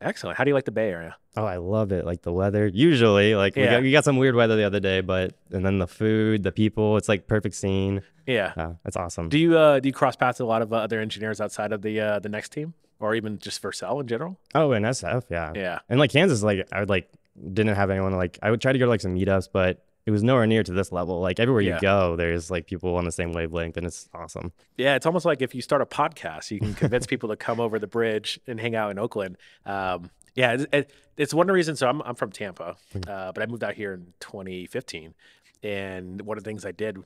Excellent. 0.00 0.36
How 0.38 0.44
do 0.44 0.50
you 0.50 0.54
like 0.54 0.64
the 0.64 0.72
Bay 0.72 0.90
Area? 0.90 1.16
Oh, 1.36 1.44
I 1.44 1.56
love 1.56 1.92
it. 1.92 2.04
Like 2.04 2.22
the 2.22 2.32
weather. 2.32 2.66
Usually, 2.66 3.34
like 3.34 3.56
we, 3.56 3.64
got, 3.64 3.82
we 3.82 3.92
got 3.92 4.04
some 4.04 4.16
weird 4.16 4.34
weather 4.34 4.56
the 4.56 4.64
other 4.64 4.80
day, 4.80 5.00
but 5.00 5.34
and 5.50 5.64
then 5.64 5.78
the 5.78 5.86
food, 5.86 6.42
the 6.42 6.52
people, 6.52 6.96
it's 6.96 7.08
like 7.08 7.26
perfect 7.26 7.54
scene. 7.54 8.02
Yeah. 8.26 8.52
Yeah, 8.56 8.72
it's 8.84 8.96
awesome. 8.96 9.28
Do 9.28 9.38
you 9.38 9.56
uh, 9.56 9.80
do 9.80 9.88
you 9.88 9.92
cross 9.92 10.16
paths 10.16 10.38
with 10.38 10.46
a 10.46 10.48
lot 10.48 10.62
of 10.62 10.72
uh, 10.72 10.76
other 10.76 11.00
engineers 11.00 11.40
outside 11.40 11.72
of 11.72 11.82
the 11.82 12.00
uh, 12.00 12.18
the 12.18 12.28
next 12.28 12.50
team, 12.52 12.74
or 13.00 13.14
even 13.14 13.38
just 13.38 13.62
Vercel 13.62 14.00
in 14.00 14.06
general? 14.06 14.38
Oh, 14.54 14.72
and 14.72 14.84
SF, 14.84 15.24
yeah. 15.30 15.52
Yeah. 15.54 15.78
And 15.88 15.98
like 15.98 16.10
Kansas, 16.10 16.42
like 16.42 16.66
I 16.72 16.80
would 16.80 16.90
like 16.90 17.08
didn't 17.52 17.76
have 17.76 17.90
anyone 17.90 18.12
like 18.16 18.38
I 18.42 18.50
would 18.50 18.60
try 18.60 18.72
to 18.72 18.78
go 18.78 18.84
to 18.86 18.90
like 18.90 19.00
some 19.00 19.14
meetups, 19.14 19.48
but 19.52 19.84
it 20.08 20.10
was 20.10 20.22
nowhere 20.22 20.46
near 20.46 20.62
to 20.62 20.72
this 20.72 20.90
level. 20.90 21.20
Like 21.20 21.38
everywhere 21.38 21.60
Yeah. 21.60 21.74
you 21.74 21.80
go, 21.82 22.16
there's 22.16 22.50
like 22.50 22.66
people 22.66 22.96
on 22.96 23.04
the 23.04 23.12
same 23.12 23.32
wavelength, 23.32 23.76
and 23.76 23.86
it's 23.86 24.08
awesome. 24.14 24.52
Yeah, 24.78 24.94
it's 24.94 25.04
almost 25.04 25.26
like 25.26 25.42
if 25.42 25.54
you 25.54 25.60
start 25.60 25.82
a 25.82 25.86
podcast, 25.86 26.50
you 26.50 26.60
can 26.60 26.72
convince 26.74 27.06
people 27.06 27.28
to 27.28 27.36
come 27.36 27.60
over 27.60 27.78
the 27.78 27.86
bridge 27.86 28.40
and 28.46 28.58
hang 28.58 28.74
out 28.74 28.90
in 28.90 28.98
Oakland. 28.98 29.36
Um, 29.66 30.10
yeah, 30.34 30.52
it, 30.54 30.68
it, 30.72 30.90
it's 31.18 31.34
one 31.34 31.44
of 31.44 31.48
the 31.48 31.52
reasons. 31.52 31.80
So 31.80 31.88
I'm 31.88 32.00
I'm 32.02 32.14
from 32.14 32.32
Tampa, 32.32 32.76
uh, 33.06 33.32
but 33.32 33.42
I 33.42 33.46
moved 33.46 33.62
out 33.62 33.74
here 33.74 33.92
in 33.92 34.14
2015, 34.20 35.14
and 35.62 36.22
one 36.22 36.38
of 36.38 36.44
the 36.44 36.48
things 36.48 36.64
I 36.64 36.72
did 36.72 36.96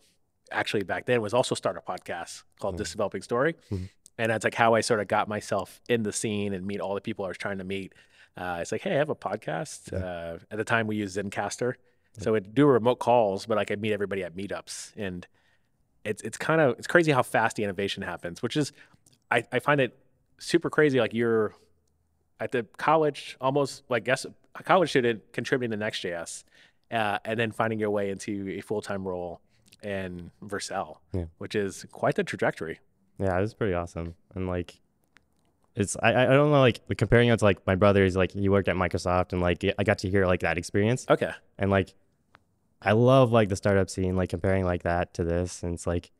actually 0.52 0.85
back 0.85 1.06
then 1.06 1.21
was 1.23 1.35
also 1.35 1.54
start 1.56 1.76
a 1.76 1.80
podcast 1.80 2.42
called 2.61 2.78
This 2.78 2.92
Developing 2.92 3.23
Story, 3.23 3.56
and 3.71 4.30
that's 4.30 4.44
like 4.44 4.54
how 4.54 4.75
I 4.75 4.80
sort 4.80 5.00
of 5.00 5.09
got 5.09 5.26
myself 5.28 5.80
in 5.88 6.02
the 6.04 6.12
scene 6.12 6.52
and 6.54 6.66
meet 6.66 6.80
all 6.80 6.94
the 6.94 7.00
people 7.00 7.25
I 7.25 7.28
was 7.28 7.38
trying 7.38 7.59
to 7.59 7.64
meet. 7.64 7.94
Uh, 8.37 8.59
it's 8.61 8.71
like, 8.73 8.80
hey, 8.82 8.92
I 8.92 8.97
have 8.99 9.11
a 9.11 9.14
podcast. 9.14 9.92
Uh, 9.92 10.38
at 10.50 10.56
the 10.56 10.64
time, 10.64 10.87
we 10.87 10.97
used 10.97 11.16
Zencastr, 11.18 11.75
so 12.19 12.35
I'd 12.35 12.54
do 12.54 12.66
remote 12.66 12.97
calls, 12.99 13.47
but 13.47 13.59
I 13.59 13.64
could 13.64 13.81
meet 13.81 13.92
everybody 13.92 14.23
at 14.25 14.37
meetups 14.37 14.92
and 14.97 15.26
it's 16.04 16.21
it's 16.23 16.37
kind 16.37 16.61
of 16.61 16.78
it's 16.78 16.87
crazy 16.87 17.12
how 17.12 17.23
fast 17.23 17.57
the 17.57 17.64
innovation 17.64 18.02
happens, 18.02 18.42
which 18.42 18.57
is 18.57 18.73
I, 19.31 19.45
I 19.52 19.59
find 19.61 19.81
it 19.81 19.97
super 20.38 20.69
crazy. 20.69 20.99
Like 21.00 21.14
you're 21.14 21.54
at 22.40 22.50
the 22.52 22.64
college, 22.76 23.37
almost 23.40 23.85
like 23.88 24.04
guess 24.04 24.26
a 24.57 24.62
college 24.62 24.90
student 24.90 25.23
contributing 25.33 25.71
to 25.71 25.76
Next.js, 25.76 26.45
uh, 26.90 27.19
and 27.25 27.38
then 27.38 27.52
finding 27.52 27.78
your 27.78 27.90
way 27.90 28.11
into 28.11 28.49
a 28.50 28.61
full 28.61 28.83
time 28.83 29.07
role 29.07 29.40
in 29.83 30.31
Vercel, 30.45 30.97
Yeah. 31.12 31.25
which 31.38 31.54
is 31.54 31.87
quite 31.92 32.16
the 32.16 32.25
trajectory. 32.25 32.81
Yeah, 33.19 33.37
it 33.38 33.40
was 33.40 33.54
pretty 33.54 33.75
awesome. 33.75 34.14
And 34.35 34.49
like, 34.49 34.81
it's 35.76 35.97
I 36.02 36.12
I 36.12 36.23
I 36.25 36.26
don't 36.35 36.50
know 36.50 36.61
like 36.61 36.81
comparing 36.99 37.28
it 37.28 37.38
to 37.38 37.45
like 37.45 37.64
my 37.66 37.76
brother's 37.76 38.16
like 38.16 38.33
he 38.33 38.49
worked 38.49 38.69
at 38.69 38.76
Microsoft 38.76 39.33
and 39.33 39.40
like 39.40 39.64
I 39.78 39.85
got 39.85 39.99
to 39.99 40.11
hear 40.11 40.26
like 40.26 40.40
that 40.40 40.59
experience 40.59 41.07
Okay, 41.09 41.31
and 41.59 41.71
like 41.71 41.95
I 42.84 42.92
love 42.92 43.32
like 43.32 43.48
the 43.48 43.56
startup 43.56 43.88
scene 43.90 44.16
like 44.16 44.30
comparing 44.30 44.64
like 44.64 44.82
that 44.82 45.14
to 45.14 45.24
this 45.24 45.62
and 45.62 45.74
it's 45.74 45.86
like 45.86 46.10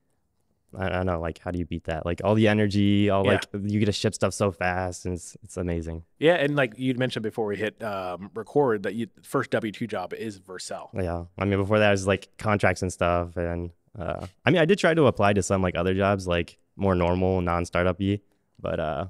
I 0.78 0.88
don't 0.88 1.04
know, 1.04 1.21
like 1.21 1.38
how 1.38 1.50
do 1.50 1.59
you 1.59 1.66
beat 1.66 1.85
that? 1.85 2.07
Like 2.07 2.23
all 2.25 2.35
the 2.35 2.49
energy, 2.49 3.11
all 3.11 3.26
Yeah. 3.26 3.33
like 3.33 3.47
you 3.71 3.78
get 3.78 3.87
to 3.87 3.92
ship 3.92 4.14
stuff 4.14 4.33
so 4.33 4.50
fast, 4.50 5.04
and 5.04 5.12
it's 5.14 5.37
it's 5.42 5.59
amazing. 5.59 6.04
Yeah, 6.19 6.37
and 6.37 6.57
like 6.57 6.73
you'd 6.78 6.99
mentioned 6.99 7.23
before 7.25 7.45
we 7.45 7.57
hit 7.59 7.83
um, 7.83 8.31
record 8.35 8.85
that 8.85 8.95
you 8.95 9.09
first 9.23 9.50
W 9.50 9.71
two 9.71 9.87
job 9.87 10.14
is 10.14 10.40
Vercel. 10.40 10.88
Yeah, 10.95 11.25
I 11.37 11.45
mean 11.45 11.59
before 11.59 11.78
that 11.78 11.90
was 11.90 12.07
like 12.07 12.31
contracts 12.38 12.81
and 12.81 12.90
stuff, 12.90 13.37
and 13.37 13.71
uh, 13.99 14.26
I 14.47 14.50
mean 14.50 14.62
I 14.62 14.64
did 14.64 14.78
try 14.78 14.95
to 14.95 15.04
apply 15.09 15.35
to 15.35 15.42
some 15.42 15.61
like 15.61 15.76
other 15.76 15.92
jobs, 15.92 16.26
like 16.26 16.57
more 16.76 16.95
normal, 16.95 17.42
non-startup 17.42 18.00
y, 18.00 18.21
but 18.59 18.81
uh, 18.81 19.07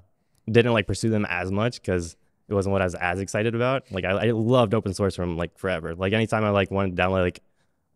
didn't 0.51 0.73
like 0.73 0.89
pursue 0.89 1.11
them 1.11 1.25
as 1.31 1.53
much 1.53 1.81
because 1.81 2.17
it 2.53 2.55
wasn't 2.55 2.73
what 2.73 2.83
I 2.83 2.85
was 2.85 2.95
as 2.95 3.19
excited 3.19 3.55
about. 3.55 3.91
Like 3.91 4.05
I, 4.05 4.11
I 4.11 4.31
loved 4.31 4.75
open 4.75 4.95
source 4.95 5.17
from 5.17 5.37
like 5.37 5.59
forever. 5.59 5.95
Like 5.95 6.13
anytime 6.13 6.45
I 6.45 6.51
like 6.51 6.71
wanted 6.71 6.97
to 6.97 7.03
download 7.03 7.23
like 7.23 7.41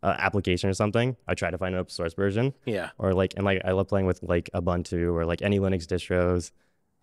an 0.02 0.16
application 0.18 0.68
or 0.70 0.74
something, 0.74 1.16
I 1.28 1.34
try 1.34 1.50
to 1.50 1.58
find 1.58 1.74
an 1.74 1.80
open 1.80 1.90
source 1.90 2.14
version. 2.14 2.54
Yeah. 2.64 2.90
or 2.98 3.14
like 3.14 3.34
and 3.36 3.44
like 3.44 3.62
I 3.64 3.72
love 3.72 3.88
playing 3.88 4.06
with 4.06 4.22
like 4.22 4.50
Ubuntu 4.54 5.14
or 5.14 5.24
like 5.24 5.42
any 5.42 5.60
Linux 5.60 5.86
distros. 5.86 6.50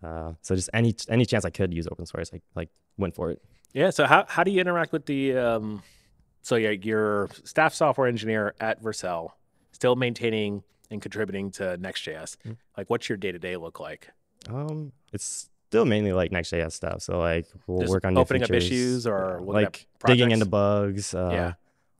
Uh, 0.02 0.34
so 0.42 0.54
just 0.54 0.68
any 0.74 0.94
any 1.08 1.24
chance 1.24 1.44
I 1.46 1.50
could 1.50 1.72
use 1.72 1.86
open 1.90 2.04
source, 2.06 2.30
I 2.34 2.40
like 2.54 2.68
went 2.98 3.14
for 3.14 3.30
it. 3.30 3.40
Yeah. 3.72 3.90
So 3.90 4.04
how 4.06 4.26
how 4.28 4.44
do 4.44 4.50
you 4.50 4.60
interact 4.60 4.92
with 4.92 5.06
the 5.06 5.36
um, 5.36 5.82
so 6.42 6.56
yeah, 6.56 6.70
you're 6.70 7.30
staff 7.44 7.72
software 7.72 8.06
engineer 8.06 8.54
at 8.60 8.82
Vercel, 8.82 9.30
still 9.72 9.96
maintaining 9.96 10.62
and 10.90 11.00
contributing 11.00 11.50
to 11.52 11.76
Next.js. 11.78 12.36
Mhm. 12.46 12.56
Like, 12.76 12.90
what's 12.90 13.08
your 13.08 13.16
day 13.16 13.32
to 13.32 13.38
day 13.38 13.56
look 13.56 13.80
like? 13.80 14.10
Um, 14.48 14.92
it's 15.12 15.48
still 15.74 15.84
mainly 15.84 16.12
like 16.12 16.30
Next.js 16.30 16.70
stuff. 16.70 17.02
So 17.02 17.18
like 17.18 17.46
we'll 17.66 17.80
Just 17.80 17.90
work 17.90 18.04
on 18.04 18.14
new 18.14 18.20
opening 18.20 18.44
up 18.44 18.50
issues 18.52 19.08
or 19.08 19.38
at 19.38 19.44
like 19.44 19.88
digging 20.06 20.30
into 20.30 20.46
bugs. 20.46 21.12
Uh, 21.12 21.30
Yeah. 21.32 21.52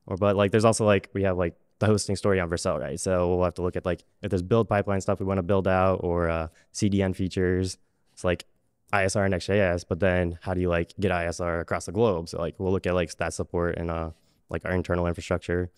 Or 0.07 0.17
but 0.17 0.37
like 0.37 0.53
there's 0.53 0.65
also 0.65 0.85
like 0.87 1.11
we 1.13 1.25
have 1.25 1.37
like 1.37 1.57
the 1.81 1.87
hosting 1.87 2.15
story 2.15 2.39
on 2.39 2.49
Vercel, 2.49 2.79
right? 2.79 3.01
So 3.01 3.35
we'll 3.35 3.43
have 3.45 3.55
to 3.55 3.63
look 3.63 3.75
at 3.75 3.85
like 3.85 4.05
if 4.23 4.31
there's 4.31 4.43
build 4.43 4.69
pipeline 4.69 5.01
stuff 5.01 5.19
we 5.19 5.27
want 5.27 5.39
to 5.39 5.43
build 5.43 5.67
out 5.67 5.97
or 6.05 6.29
uh, 6.29 6.49
CDN 6.73 7.17
features. 7.17 7.79
It's 8.13 8.23
like 8.23 8.45
ISR 8.93 9.23
and 9.23 9.33
Next.js, 9.33 9.85
but 9.89 9.99
then 9.99 10.39
how 10.41 10.55
do 10.55 10.61
you 10.61 10.69
like 10.69 10.95
get 11.01 11.11
ISR 11.11 11.61
across 11.61 11.87
the 11.87 11.93
globe? 11.93 12.29
So 12.29 12.39
like 12.39 12.55
we'll 12.61 12.71
look 12.71 12.87
at 12.87 12.95
like 12.95 13.11
stat 13.11 13.35
support 13.35 13.77
and 13.77 13.91
uh 13.91 14.11
like 14.51 14.65
our 14.65 14.71
internal 14.71 15.09
infrastructure. 15.09 15.73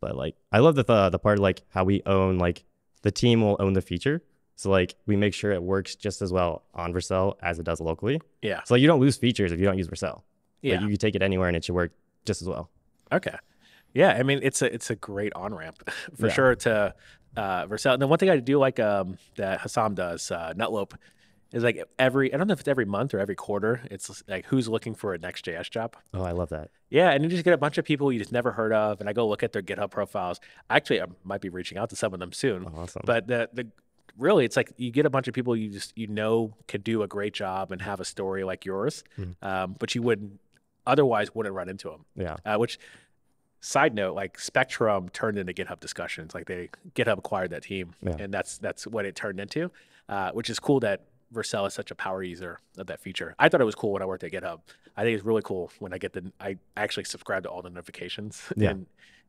But 0.00 0.16
like 0.16 0.36
I 0.50 0.60
love 0.60 0.74
the 0.74 0.84
the, 0.84 1.10
the 1.10 1.18
part 1.18 1.38
like 1.38 1.60
how 1.68 1.84
we 1.84 2.00
own 2.06 2.38
like 2.38 2.64
the 3.02 3.10
team 3.10 3.42
will 3.42 3.56
own 3.60 3.74
the 3.74 3.82
feature. 3.82 4.22
So 4.62 4.70
like 4.70 4.94
we 5.06 5.16
make 5.16 5.34
sure 5.34 5.52
it 5.52 5.62
works 5.62 5.94
just 5.96 6.22
as 6.22 6.32
well 6.32 6.62
on 6.74 6.92
Vercel 6.92 7.34
as 7.42 7.58
it 7.58 7.64
does 7.64 7.80
locally. 7.80 8.20
Yeah. 8.42 8.62
So 8.64 8.74
like, 8.74 8.80
you 8.80 8.86
don't 8.86 9.00
lose 9.00 9.16
features 9.16 9.52
if 9.52 9.58
you 9.58 9.64
don't 9.64 9.78
use 9.78 9.88
Vercel. 9.88 10.22
Yeah. 10.62 10.74
Like, 10.74 10.82
you 10.82 10.88
can 10.88 10.96
take 10.98 11.14
it 11.14 11.22
anywhere 11.22 11.48
and 11.48 11.56
it 11.56 11.64
should 11.64 11.74
work 11.74 11.92
just 12.24 12.42
as 12.42 12.48
well. 12.48 12.70
Okay. 13.10 13.34
Yeah, 13.94 14.10
I 14.18 14.22
mean 14.22 14.40
it's 14.42 14.62
a 14.62 14.72
it's 14.72 14.88
a 14.90 14.96
great 14.96 15.32
on 15.34 15.54
ramp 15.54 15.88
for 16.16 16.28
Yeah. 16.28 16.32
sure 16.32 16.54
to 16.54 16.94
uh, 17.36 17.66
Vercel. 17.66 17.92
And 17.94 18.02
then 18.02 18.08
one 18.08 18.18
thing 18.18 18.30
I 18.30 18.36
do 18.38 18.58
like 18.58 18.78
um, 18.80 19.18
that 19.36 19.60
Hassan 19.62 19.94
does, 19.94 20.30
uh, 20.30 20.52
Nutlope, 20.56 20.94
is 21.52 21.62
like 21.62 21.82
every 21.98 22.32
I 22.32 22.36
don't 22.38 22.46
know 22.46 22.52
if 22.52 22.60
it's 22.60 22.68
every 22.68 22.84
month 22.86 23.12
or 23.12 23.18
every 23.18 23.34
quarter. 23.34 23.82
It's 23.90 24.22
like 24.28 24.46
who's 24.46 24.68
looking 24.68 24.94
for 24.94 25.12
a 25.12 25.18
Next.js 25.18 25.68
job. 25.70 25.96
Oh, 26.14 26.22
I 26.22 26.30
love 26.30 26.48
that. 26.50 26.70
Yeah, 26.88 27.10
and 27.10 27.22
you 27.24 27.28
just 27.30 27.44
get 27.44 27.52
a 27.54 27.58
bunch 27.58 27.76
of 27.78 27.84
people 27.84 28.12
you 28.12 28.18
just 28.18 28.32
never 28.32 28.52
heard 28.52 28.72
of, 28.72 29.00
and 29.00 29.08
I 29.08 29.12
go 29.12 29.26
look 29.28 29.42
at 29.42 29.52
their 29.52 29.62
GitHub 29.62 29.90
profiles. 29.90 30.40
Actually, 30.70 31.00
I 31.02 31.06
might 31.24 31.40
be 31.42 31.48
reaching 31.48 31.76
out 31.78 31.90
to 31.90 31.96
some 31.96 32.14
of 32.14 32.20
them 32.20 32.32
soon. 32.32 32.66
Awesome. 32.66 33.02
But 33.04 33.26
the 33.26 33.50
the 33.52 33.66
really, 34.18 34.44
it's 34.44 34.56
like 34.56 34.72
you 34.76 34.90
get 34.90 35.06
a 35.06 35.10
bunch 35.10 35.28
of 35.28 35.34
people 35.34 35.56
you 35.56 35.68
just 35.70 35.96
you 35.96 36.06
know 36.06 36.54
can 36.68 36.80
do 36.82 37.02
a 37.02 37.06
great 37.08 37.32
job 37.34 37.72
and 37.72 37.80
have 37.82 38.00
a 38.00 38.04
story 38.04 38.44
like 38.44 38.64
yours, 38.64 39.04
Mhm. 39.18 39.34
um, 39.42 39.76
but 39.78 39.94
you 39.94 40.02
wouldn't 40.02 40.38
otherwise 40.86 41.34
wouldn't 41.34 41.54
run 41.54 41.68
into 41.68 41.88
them. 41.90 42.04
yeah. 42.16 42.36
Uh, 42.44 42.56
which 42.58 42.78
side 43.60 43.94
note, 43.94 44.14
like 44.14 44.38
Spectrum 44.38 45.08
turned 45.10 45.38
into 45.38 45.52
GitHub 45.52 45.78
discussions. 45.80 46.34
Like 46.34 46.46
they 46.46 46.68
GitHub 46.94 47.18
acquired 47.18 47.50
that 47.50 47.62
team, 47.62 47.94
Yeah. 48.02 48.16
and 48.18 48.34
that's 48.34 48.58
that's 48.58 48.86
what 48.86 49.04
it 49.06 49.14
turned 49.14 49.38
into. 49.40 49.70
Uh, 50.08 50.30
which 50.32 50.50
is 50.50 50.58
cool 50.58 50.80
that 50.80 51.02
Vercel 51.32 51.66
is 51.66 51.72
such 51.72 51.90
a 51.90 51.94
power 51.94 52.22
user 52.22 52.58
of 52.76 52.88
that 52.88 53.00
feature. 53.00 53.34
I 53.38 53.48
thought 53.48 53.60
it 53.60 53.64
was 53.64 53.74
cool 53.76 53.92
when 53.92 54.02
I 54.02 54.04
worked 54.06 54.24
at 54.24 54.32
GitHub. 54.32 54.60
I 54.96 55.04
think 55.04 55.14
it's 55.16 55.24
really 55.24 55.40
cool 55.42 55.70
when 55.78 55.94
I 55.94 55.98
get 55.98 56.12
the 56.12 56.30
I 56.40 56.58
actually 56.76 57.04
subscribe 57.04 57.44
to 57.44 57.48
all 57.48 57.62
the 57.62 57.70
notifications 57.70 58.52
Yeah. 58.56 58.70
and 58.70 58.86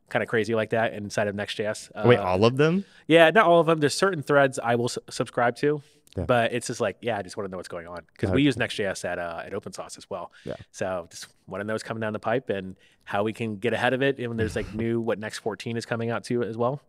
kind 0.10 0.22
of 0.24 0.30
crazy 0.30 0.54
like 0.56 0.70
that 0.72 0.94
inside 0.94 1.28
of 1.28 1.36
Next.js. 1.36 1.92
Uh, 1.96 2.04
Wait, 2.08 2.18
all 2.20 2.46
of 2.46 2.58
them? 2.58 2.86
yeah, 3.08 3.30
not 3.32 3.46
all 3.46 3.60
of 3.60 3.68
them. 3.68 3.80
There's 3.80 3.96
certain 3.96 4.22
threads 4.22 4.60
I 4.60 4.76
will 4.76 4.86
s- 4.86 4.98
subscribe 5.10 5.56
to, 5.58 5.82
Yeah. 6.18 6.26
but 6.26 6.54
it's 6.54 6.68
just 6.68 6.80
like, 6.82 6.98
yeah, 7.02 7.18
I 7.18 7.22
just 7.24 7.36
want 7.38 7.48
to 7.48 7.52
know 7.52 7.58
what's 7.58 7.70
going 7.70 7.88
on 7.88 8.02
because 8.14 8.30
we 8.32 8.42
use 8.44 8.58
Next.js 8.58 9.04
at 9.06 9.18
uh, 9.20 9.42
at 9.46 9.54
OpenSauced 9.54 9.98
as 9.98 10.10
well. 10.10 10.32
Yeah. 10.46 10.56
So 10.72 11.08
just 11.10 11.28
want 11.48 11.62
to 11.62 11.68
know 11.68 11.74
what's 11.74 11.84
coming 11.84 12.02
down 12.02 12.14
the 12.14 12.20
pipe 12.20 12.50
and 12.50 12.76
how 13.06 13.24
we 13.24 13.34
can 13.34 13.58
get 13.58 13.74
ahead 13.74 13.94
of 13.94 14.02
it. 14.02 14.18
And 14.20 14.28
when 14.30 14.38
there's 14.38 14.56
like 14.56 14.74
new 14.74 15.02
what 15.02 15.20
Next 15.20 15.40
14 15.40 15.76
is 15.78 15.86
coming 15.86 16.10
out 16.10 16.24
too 16.24 16.44
as 16.44 16.58
well. 16.58 16.82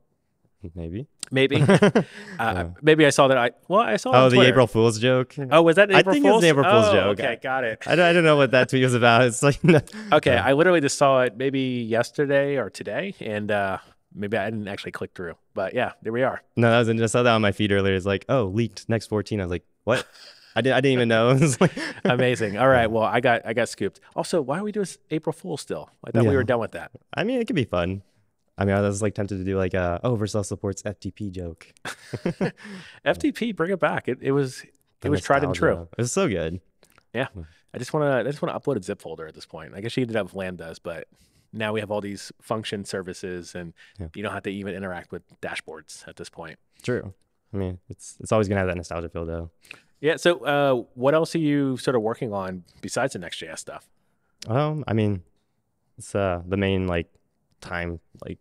Maybe. 0.74 1.06
Maybe, 1.30 1.62
uh, 2.38 2.68
maybe 2.82 3.06
I 3.06 3.10
saw 3.10 3.28
that. 3.28 3.38
I 3.38 3.50
well, 3.68 3.80
I 3.80 3.96
saw. 3.96 4.10
it 4.12 4.16
Oh, 4.16 4.28
the 4.28 4.36
Twitter. 4.36 4.50
April 4.50 4.66
Fool's 4.66 4.98
joke. 4.98 5.34
Oh, 5.50 5.62
was 5.62 5.76
that 5.76 5.90
I 5.94 6.00
April 6.00 6.12
think 6.14 6.24
it's 6.24 6.30
Fool's? 6.32 6.42
the 6.42 6.48
April 6.48 6.64
Fool's 6.70 6.86
Oh, 6.88 6.92
joke. 6.92 7.20
Okay, 7.20 7.38
got 7.42 7.64
it. 7.64 7.82
I 7.86 7.96
don't, 7.96 8.04
I 8.06 8.12
don't 8.12 8.24
know 8.24 8.36
what 8.36 8.50
that 8.52 8.68
tweet 8.68 8.82
was 8.82 8.94
about. 8.94 9.22
It's 9.24 9.42
like, 9.42 9.62
no. 9.64 9.80
Okay, 10.12 10.34
Yeah. 10.34 10.44
I 10.44 10.52
literally 10.52 10.80
just 10.80 10.98
saw 10.98 11.22
it 11.22 11.36
maybe 11.36 11.60
yesterday 11.60 12.56
or 12.56 12.68
today, 12.70 13.14
and 13.20 13.50
uh, 13.50 13.78
maybe 14.14 14.36
I 14.36 14.44
didn't 14.50 14.68
actually 14.68 14.92
click 14.92 15.12
through. 15.14 15.34
But 15.54 15.74
yeah, 15.74 15.92
there 16.02 16.12
we 16.12 16.22
are. 16.22 16.42
no, 16.56 16.70
that 16.70 16.78
was 16.94 17.02
I 17.02 17.06
saw 17.06 17.22
that 17.22 17.32
on 17.32 17.40
my 17.42 17.52
feed 17.52 17.72
earlier. 17.72 17.94
It's 17.94 18.06
like, 18.06 18.24
oh, 18.28 18.44
leaked 18.44 18.88
next 18.88 19.06
14. 19.06 19.40
I 19.40 19.44
was 19.44 19.50
like, 19.50 19.64
what? 19.84 20.06
I 20.56 20.60
didn't, 20.60 20.76
I 20.76 20.80
didn't 20.82 20.92
even 20.92 21.08
know. 21.08 21.38
Like, 21.60 21.72
Amazing. 22.04 22.58
All 22.58 22.68
right. 22.68 22.88
Well, 22.88 23.02
I 23.02 23.20
got 23.20 23.42
I 23.44 23.54
got 23.54 23.68
scooped. 23.68 23.98
Also, 24.14 24.40
why 24.40 24.58
are 24.58 24.62
we 24.62 24.70
doing 24.72 24.86
April 25.10 25.32
Fool 25.32 25.56
still? 25.56 25.90
I 26.04 26.10
thought 26.12 26.26
we 26.26 26.36
were 26.36 26.44
done 26.44 26.60
with 26.60 26.72
that. 26.72 26.92
I 27.12 27.24
mean, 27.24 27.40
it 27.40 27.46
could 27.46 27.56
be 27.56 27.64
fun. 27.64 28.02
I 28.56 28.64
mean, 28.64 28.74
I 28.76 28.80
was 28.80 29.02
like 29.02 29.14
tempted 29.14 29.38
to 29.38 29.44
do 29.44 29.56
like 29.58 29.74
a, 29.74 30.00
oh, 30.04 30.16
Vercel 30.16 30.44
supports 30.44 30.82
FTP 30.82 31.30
joke. 31.32 31.66
FTP, 33.04 33.54
bring 33.54 33.70
it 33.72 33.80
back. 33.80 34.08
It, 34.08 34.18
it 34.20 34.32
was 34.32 34.62
it 34.62 34.70
The 35.00 35.10
was 35.10 35.22
tried 35.22 35.44
and 35.44 35.54
true. 35.54 35.88
It 35.92 35.98
was 36.02 36.12
so 36.12 36.28
good. 36.28 36.60
Yeah, 37.12 37.28
I 37.72 37.78
just 37.78 37.92
want 37.92 38.04
to 38.10 38.28
I 38.28 38.30
just 38.30 38.42
want 38.42 38.54
to 38.54 38.58
upload 38.70 38.76
a 38.78 38.82
zip 38.82 39.00
folder 39.00 39.26
at 39.26 39.34
this 39.34 39.46
point. 39.46 39.72
I 39.74 39.80
guess 39.80 39.96
you 39.96 40.04
did 40.06 40.16
have 40.16 40.32
lambdas, 40.32 40.78
but 40.82 41.06
now 41.52 41.72
we 41.72 41.80
have 41.80 41.90
all 41.90 42.00
these 42.00 42.32
function 42.42 42.84
services, 42.84 43.54
and 43.54 43.72
Yeah. 44.00 44.08
you 44.14 44.22
don't 44.22 44.32
have 44.32 44.42
to 44.44 44.50
even 44.50 44.74
interact 44.74 45.12
with 45.12 45.22
dashboards 45.40 46.06
at 46.08 46.16
this 46.16 46.28
point. 46.28 46.58
True. 46.82 47.14
I 47.52 47.56
mean, 47.56 47.78
it's 47.88 48.16
it's 48.20 48.32
always 48.32 48.48
gonna 48.48 48.60
have 48.60 48.68
that 48.68 48.76
nostalgia 48.76 49.08
feel 49.08 49.24
though. 49.26 49.50
Yeah. 50.00 50.16
So, 50.16 50.44
uh, 50.44 50.74
what 50.94 51.14
else 51.14 51.34
are 51.36 51.38
you 51.38 51.76
sort 51.76 51.94
of 51.94 52.02
working 52.02 52.32
on 52.32 52.64
besides 52.80 53.12
the 53.12 53.20
Next.js 53.20 53.58
stuff? 53.58 53.88
Um, 54.48 54.84
I 54.88 54.92
mean, 54.92 55.22
it's 55.96 56.14
uh 56.14 56.42
the 56.46 56.56
main 56.56 56.86
like 56.88 57.08
time 57.60 58.00
like 58.24 58.38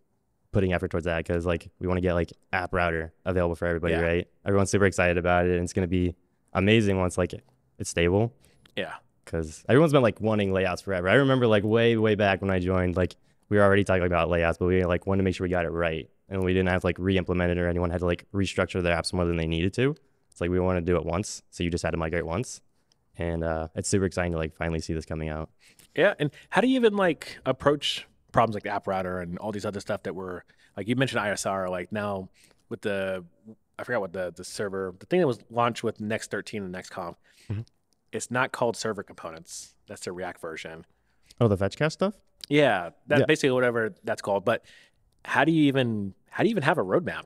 putting 0.53 0.71
effort 0.73 0.91
towards 0.91 1.05
that 1.05 1.17
because 1.25 1.45
like 1.45 1.69
we 1.79 1.87
want 1.87 1.97
to 1.97 2.01
get 2.01 2.13
like 2.13 2.31
app 2.53 2.73
router 2.73 3.11
available 3.25 3.55
for 3.55 3.65
everybody, 3.67 3.93
Yeah. 3.95 4.01
right? 4.01 4.27
Everyone's 4.45 4.69
super 4.69 4.85
excited 4.85 5.17
about 5.17 5.45
it, 5.45 5.51
and 5.55 5.63
it's 5.63 5.73
gonna 5.73 5.87
be 5.87 6.15
amazing 6.53 6.97
once 6.97 7.17
like 7.17 7.33
it's 7.79 7.89
stable. 7.89 8.33
Yeah. 8.75 8.93
Because 9.25 9.63
everyone's 9.67 9.93
been 9.93 10.01
like 10.03 10.19
wanting 10.21 10.51
layouts 10.53 10.81
forever. 10.81 11.09
I 11.09 11.15
remember 11.15 11.47
like 11.47 11.63
way 11.63 11.97
way 11.97 12.15
back 12.15 12.41
when 12.41 12.51
I 12.51 12.59
joined, 12.59 12.95
like 12.95 13.15
we 13.49 13.57
were 13.57 13.63
already 13.63 13.83
talking 13.83 14.03
about 14.05 14.29
layouts, 14.29 14.57
but 14.57 14.65
we 14.67 14.83
like 14.85 15.05
wanted 15.07 15.19
to 15.19 15.23
make 15.23 15.35
sure 15.35 15.45
we 15.45 15.49
got 15.49 15.65
it 15.65 15.69
right, 15.71 16.09
and 16.29 16.43
we 16.43 16.53
didn't 16.53 16.69
have 16.69 16.81
to 16.81 16.87
like 16.87 16.97
re-implement 16.99 17.51
it 17.51 17.57
or 17.57 17.67
anyone 17.67 17.89
had 17.89 17.99
to 17.99 18.05
like 18.05 18.25
restructure 18.33 18.81
their 18.81 18.95
apps 18.95 19.11
more 19.13 19.25
than 19.25 19.37
they 19.37 19.47
needed 19.47 19.73
to. 19.75 19.95
It's 20.31 20.41
like 20.41 20.49
we 20.49 20.59
want 20.59 20.77
to 20.77 20.81
do 20.81 20.95
it 20.97 21.05
once, 21.05 21.41
so 21.51 21.63
you 21.63 21.69
just 21.69 21.83
had 21.83 21.91
to 21.91 21.97
migrate 21.97 22.25
once, 22.25 22.61
and 23.17 23.43
uh, 23.43 23.67
it's 23.75 23.87
super 23.89 24.05
exciting 24.05 24.31
to 24.33 24.37
like 24.37 24.55
finally 24.55 24.79
see 24.79 24.93
this 24.93 25.05
coming 25.05 25.29
out. 25.29 25.49
Yeah, 25.95 26.13
and 26.19 26.31
how 26.49 26.61
do 26.61 26.67
you 26.67 26.75
even 26.75 26.95
like 26.95 27.37
approach 27.45 28.07
problems 28.33 28.53
like 28.55 28.63
the 28.63 28.69
app 28.69 28.85
router 28.87 29.21
and 29.21 29.37
all 29.39 29.53
these 29.53 29.65
other 29.65 29.79
stuff 29.79 30.03
that 30.03 30.13
were 30.15 30.43
like 30.75 30.87
you 30.89 30.95
mentioned 30.97 31.21
ISR 31.21 31.69
like 31.69 31.89
now 31.93 32.27
with 32.67 32.81
the 32.81 33.23
I 33.79 33.83
forgot 33.85 34.01
what 34.01 34.11
the 34.11 34.33
the 34.35 34.43
server 34.43 34.93
the 34.99 35.05
thing 35.05 35.21
that 35.21 35.27
was 35.27 35.39
launched 35.49 35.83
with 35.83 36.01
Next 36.01 36.29
13 36.31 36.63
and 36.63 36.75
NextConf. 36.75 37.15
Mhm. 37.49 37.65
It's 38.11 38.29
not 38.29 38.51
called 38.51 38.75
server 38.75 39.03
components. 39.03 39.75
That's 39.87 40.01
the 40.01 40.11
React 40.11 40.41
version. 40.41 40.85
Oh, 41.39 41.47
the 41.47 41.57
fetch 41.57 41.77
cache 41.77 41.93
stuff. 41.93 42.15
Yeah, 42.49 42.89
that's 43.07 43.21
Yeah. 43.21 43.25
basically 43.25 43.51
whatever 43.51 43.95
that's 44.03 44.21
called. 44.21 44.43
But 44.43 44.65
how 45.25 45.45
do 45.45 45.51
you 45.51 45.63
even 45.63 46.13
how 46.29 46.43
do 46.43 46.49
you 46.49 46.51
even 46.51 46.63
have 46.63 46.77
a 46.77 46.83
roadmap 46.83 47.25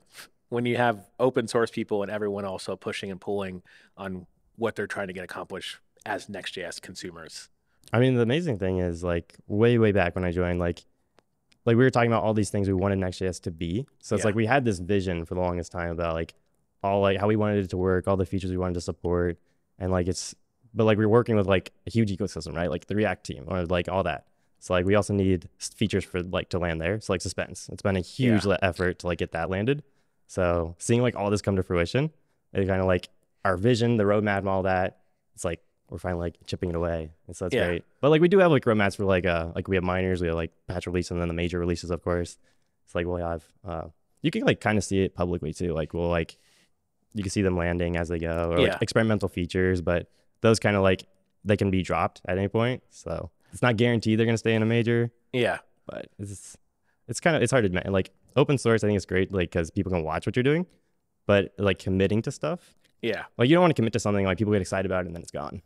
when 0.50 0.66
you 0.66 0.78
have 0.78 1.10
open 1.20 1.48
source 1.48 1.72
people 1.72 2.04
and 2.04 2.12
everyone 2.12 2.46
also 2.46 2.76
pushing 2.76 3.10
and 3.10 3.20
pulling 3.20 3.64
on 3.98 4.28
what 4.58 4.76
they're 4.76 4.88
trying 4.88 5.08
to 5.08 5.14
get 5.14 5.24
accomplished 5.24 5.78
as 6.06 6.30
Next.js 6.30 6.82
consumers? 6.82 7.50
I 7.94 8.00
mean, 8.00 8.16
the 8.16 8.22
amazing 8.22 8.60
thing 8.60 8.80
is 8.80 9.04
like 9.04 9.36
way, 9.48 9.78
way 9.78 9.94
back 9.94 10.14
when 10.16 10.26
I 10.26 10.32
joined, 10.32 10.60
like, 10.60 10.84
like 11.68 11.78
we 11.78 11.84
were 11.84 11.90
talking 11.92 12.12
about 12.12 12.24
all 12.24 12.34
these 12.34 12.50
things 12.50 12.68
we 12.68 12.74
wanted 12.74 12.98
Next.js 12.98 13.42
to 13.42 13.52
be. 13.52 13.86
So 14.00 14.16
it's 14.16 14.24
Yeah. 14.24 14.30
like 14.30 14.36
we 14.36 14.46
had 14.48 14.66
this 14.66 14.80
vision 14.80 15.26
for 15.26 15.36
the 15.36 15.42
longest 15.42 15.72
time 15.72 15.92
about 15.92 16.16
like 16.16 16.34
all 16.84 17.02
like 17.02 17.20
how 17.20 17.28
we 17.28 17.36
wanted 17.36 17.64
it 17.66 17.70
to 17.72 17.78
work, 17.78 18.08
all 18.08 18.18
the 18.18 18.26
features 18.26 18.50
we 18.52 18.58
wanted 18.58 18.74
to 18.76 18.82
support, 18.82 19.38
and 19.78 19.92
like 19.92 20.08
it's, 20.08 20.34
but 20.74 20.86
like 20.86 20.98
we're 20.98 21.08
working 21.10 21.36
with 21.36 21.46
like 21.48 21.74
a 21.86 21.92
huge 21.92 22.10
ecosystem, 22.16 22.56
right? 22.56 22.70
Like 22.72 22.88
the 22.88 22.96
React 22.96 23.24
team 23.26 23.44
or 23.48 23.66
like 23.66 23.90
all 23.90 24.04
that. 24.04 24.26
So 24.60 24.74
like 24.74 24.86
we 24.86 24.96
also 24.96 25.14
need 25.14 25.50
features 25.60 26.04
for 26.04 26.22
like 26.24 26.50
to 26.50 26.60
land 26.60 26.82
there. 26.82 27.00
So 27.02 27.14
like 27.14 27.22
suspense, 27.22 27.70
it's 27.72 27.82
been 27.84 27.96
a 27.98 28.02
huge 28.02 28.46
le- 28.46 28.58
effort 28.62 29.00
to 29.00 29.08
like 29.08 29.20
get 29.20 29.34
that 29.34 29.50
landed. 29.50 29.84
So 30.28 30.76
seeing 30.80 31.02
like 31.02 31.16
all 31.16 31.30
this 31.30 31.42
come 31.42 31.56
to 31.58 31.64
fruition, 31.64 32.12
it 32.54 32.66
kind 32.68 32.82
of 32.82 32.88
like 32.88 33.10
our 33.46 33.58
vision, 33.58 33.98
the 33.98 34.04
roadmap, 34.04 34.40
and 34.40 34.50
all 34.50 34.64
that. 34.64 35.00
It's 35.36 35.46
like 35.46 35.62
we're 35.90 35.98
finally 35.98 36.20
like 36.22 36.36
chipping 36.46 36.70
it 36.70 36.76
away, 36.76 37.12
and 37.28 37.36
so 37.36 37.46
that's 37.46 37.56
Yeah. 37.56 37.68
great. 37.68 37.84
But 38.02 38.10
like 38.10 38.22
we 38.22 38.28
do 38.28 38.40
have 38.40 38.52
like 38.52 38.66
roadmaps 38.66 38.98
for 38.98 39.06
like 39.06 39.26
uh 39.26 39.52
like 39.56 39.68
we 39.68 39.76
have 39.78 39.84
minors, 39.84 40.22
we 40.22 40.28
have 40.28 40.36
like 40.36 40.52
patch 40.68 40.86
release, 40.88 41.12
and 41.12 41.20
then 41.22 41.28
the 41.28 41.34
major 41.34 41.60
releases, 41.60 41.92
of 41.92 42.02
course. 42.04 42.38
It's 42.86 42.96
like 42.96 43.06
we'll 43.06 43.18
have 43.18 43.44
uh 43.66 43.88
you 44.22 44.32
can 44.32 44.44
like 44.44 44.60
kind 44.60 44.78
of 44.78 44.84
see 44.84 45.02
it 45.02 45.16
publicly 45.16 45.54
too. 45.54 45.74
Like 45.74 45.94
we'll 45.94 46.10
like 46.10 46.38
you 47.14 47.24
can 47.24 47.30
see 47.30 47.42
them 47.42 47.58
landing 47.58 47.96
as 47.98 48.10
they 48.10 48.20
go, 48.20 48.52
or 48.52 48.60
Yeah. 48.60 48.74
like 48.74 48.82
experimental 48.82 49.30
features. 49.30 49.82
But 49.82 50.10
those 50.42 50.60
kind 50.60 50.76
of 50.76 50.84
like 50.84 51.06
they 51.46 51.58
can 51.58 51.72
be 51.72 51.82
dropped 51.82 52.22
at 52.28 52.38
any 52.38 52.48
point, 52.48 52.84
so 52.90 53.32
it's 53.54 53.62
not 53.62 53.78
guaranteed 53.78 54.20
they're 54.20 54.26
gonna 54.26 54.38
stay 54.38 54.56
in 54.56 54.62
a 54.62 54.66
major. 54.66 55.12
Yeah. 55.34 55.60
But 55.86 56.08
it's 56.20 56.58
it's 57.08 57.20
kind 57.22 57.36
of 57.36 57.42
it's 57.42 57.52
hard 57.52 57.64
to 57.64 57.68
admit. 57.68 57.88
Like 57.92 58.12
open 58.36 58.58
source, 58.58 58.84
I 58.84 58.88
think 58.88 58.98
it's 58.98 59.06
great, 59.06 59.32
like 59.32 59.50
because 59.52 59.72
people 59.72 59.92
can 59.92 60.04
watch 60.04 60.26
what 60.26 60.36
you're 60.36 60.44
doing. 60.44 60.66
But 61.26 61.54
like 61.58 61.80
committing 61.80 62.22
to 62.24 62.32
stuff, 62.32 62.76
Yeah. 63.02 63.24
like 63.38 63.50
you 63.50 63.56
don't 63.56 63.62
want 63.62 63.72
to 63.72 63.80
commit 63.80 63.94
to 63.94 64.00
something 64.00 64.26
like 64.26 64.38
people 64.38 64.54
get 64.54 64.62
excited 64.62 64.86
about 64.86 65.04
it 65.06 65.08
and 65.08 65.16
then 65.16 65.22
it's 65.22 65.32
gone. 65.32 65.62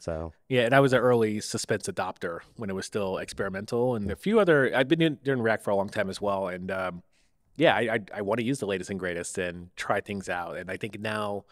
Yeah. 0.00 0.04
So 0.04 0.32
Yeah, 0.48 0.62
and 0.62 0.74
I 0.74 0.80
was 0.80 0.92
an 0.92 1.00
early 1.00 1.40
suspense 1.40 1.88
adopter 1.88 2.40
when 2.56 2.70
it 2.70 2.74
was 2.74 2.86
still 2.86 3.18
experimental, 3.18 3.94
and 3.94 4.10
a 4.10 4.16
few 4.16 4.40
other. 4.40 4.74
I've 4.74 4.88
been 4.88 4.98
doing, 4.98 5.18
doing 5.22 5.40
React 5.40 5.64
for 5.64 5.70
a 5.70 5.76
long 5.76 5.88
time 5.88 6.10
as 6.10 6.20
well, 6.20 6.48
and 6.48 6.70
um, 6.70 7.02
yeah, 7.56 7.74
I, 7.74 7.80
I 7.94 7.98
I 8.16 8.22
want 8.22 8.40
to 8.40 8.44
use 8.44 8.58
the 8.58 8.66
latest 8.66 8.90
and 8.90 8.98
greatest 8.98 9.38
and 9.38 9.68
try 9.76 10.00
things 10.00 10.28
out. 10.28 10.56
And 10.56 10.70
I 10.70 10.76
think 10.76 11.00
now 11.00 11.44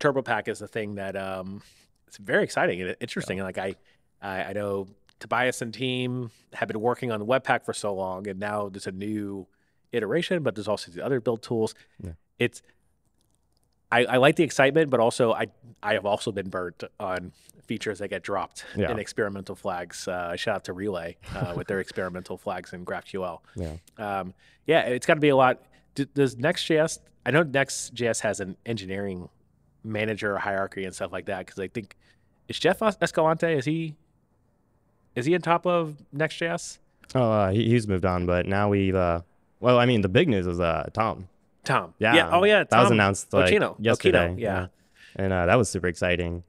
TurboPack 0.00 0.48
is 0.48 0.58
the 0.58 0.68
thing 0.68 0.96
that 0.96 1.16
um, 1.16 1.62
it's 2.06 2.18
very 2.18 2.44
exciting 2.44 2.82
and 2.82 2.96
interesting. 3.00 3.40
And 3.40 3.46
Like 3.46 3.58
I, 3.58 3.74
I 4.20 4.44
I 4.44 4.52
know 4.52 4.86
Tobias 5.18 5.62
and 5.62 5.72
team 5.72 6.30
have 6.52 6.68
been 6.68 6.80
working 6.80 7.10
on 7.10 7.22
Webpack 7.22 7.64
for 7.64 7.72
so 7.72 7.94
long, 7.94 8.28
and 8.28 8.38
now 8.38 8.68
there's 8.68 8.86
a 8.86 8.92
new 8.92 9.46
iteration, 9.92 10.42
but 10.42 10.54
there's 10.54 10.68
also 10.68 10.90
the 10.90 11.04
other 11.04 11.20
build 11.20 11.42
tools. 11.42 11.74
Yeah. 12.02 12.12
It's 12.38 12.60
I, 13.92 14.04
I 14.04 14.16
like 14.16 14.36
the 14.36 14.42
excitement, 14.44 14.90
but 14.90 15.00
also 15.00 15.32
I 15.32 15.46
I 15.82 15.94
have 15.94 16.06
also 16.06 16.32
been 16.32 16.48
burnt 16.48 16.82
on 16.98 17.32
features 17.66 17.98
that 18.00 18.08
get 18.08 18.22
dropped 18.22 18.64
Yeah. 18.76 18.90
in 18.90 18.98
experimental 18.98 19.54
flags. 19.56 20.06
Uh, 20.08 20.36
shout 20.36 20.56
out 20.56 20.64
to 20.64 20.72
Relay 20.72 21.16
uh, 21.34 21.52
with 21.56 21.66
their 21.68 21.80
experimental 21.80 22.36
flags 22.38 22.72
in 22.72 22.84
GraphQL. 22.84 23.40
yeah. 23.56 23.76
Um, 23.98 24.34
yeah, 24.66 24.80
it's 24.82 25.06
got 25.06 25.14
to 25.14 25.20
be 25.20 25.28
a 25.30 25.36
lot. 25.36 25.62
D- 25.94 26.06
does 26.14 26.36
Next.js? 26.36 26.98
I 27.24 27.30
know 27.30 27.42
Next.js 27.42 28.20
has 28.20 28.40
an 28.40 28.56
engineering 28.66 29.28
manager 29.84 30.36
hierarchy 30.38 30.84
and 30.84 30.94
stuff 30.94 31.12
like 31.12 31.26
that 31.26 31.46
because 31.46 31.58
I 31.60 31.68
think 31.68 31.96
is 32.48 32.58
Jeff 32.58 32.82
Escalante 32.82 33.52
is 33.52 33.64
he 33.64 33.94
is 35.14 35.26
he 35.26 35.34
on 35.34 35.40
top 35.42 35.66
of 35.66 35.96
Next.js? 36.12 36.78
Oh, 37.14 37.30
uh, 37.30 37.50
he, 37.50 37.68
he's 37.68 37.86
moved 37.88 38.04
on, 38.04 38.26
but 38.26 38.46
now 38.46 38.68
we've. 38.68 38.94
Uh, 38.94 39.20
well, 39.60 39.78
I 39.78 39.86
mean, 39.86 40.00
the 40.02 40.08
big 40.08 40.28
news 40.28 40.46
is 40.46 40.60
uh, 40.60 40.88
Tom. 40.92 41.28
Tom. 41.66 41.92
Yeah. 41.98 42.30
Oh 42.32 42.44
yeah. 42.44 42.64
That 42.64 42.80
was 42.82 42.90
announced 42.90 43.32
like 43.34 43.52
Occhino. 43.52 43.76
yesterday. 43.78 44.28
Occhino, 44.28 44.40
yeah. 44.40 44.66
And 45.16 45.32
uh, 45.32 45.46
that 45.46 45.56
was 45.56 45.68
super 45.68 45.88
exciting. 45.88 46.42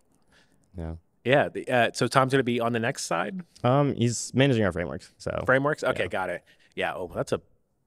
Yeah. 0.78 0.94
Yeah. 1.26 1.50
the- 1.50 1.68
uh, 1.70 1.92
so 1.94 2.08
Tom's 2.08 2.32
going 2.32 2.40
to 2.40 2.44
be 2.44 2.60
on 2.62 2.72
the 2.74 2.80
next 2.80 3.04
side. 3.06 3.42
Um, 3.64 3.94
he's 3.96 4.32
managing 4.34 4.64
our 4.64 4.72
frameworks. 4.72 5.12
So 5.18 5.44
frameworks. 5.46 5.84
Okay, 5.84 6.04
Yeah. 6.04 6.08
got 6.08 6.30
it. 6.30 6.44
Yeah. 6.76 6.94
Oh, 6.96 7.12
that's 7.14 7.32
a 7.34 7.42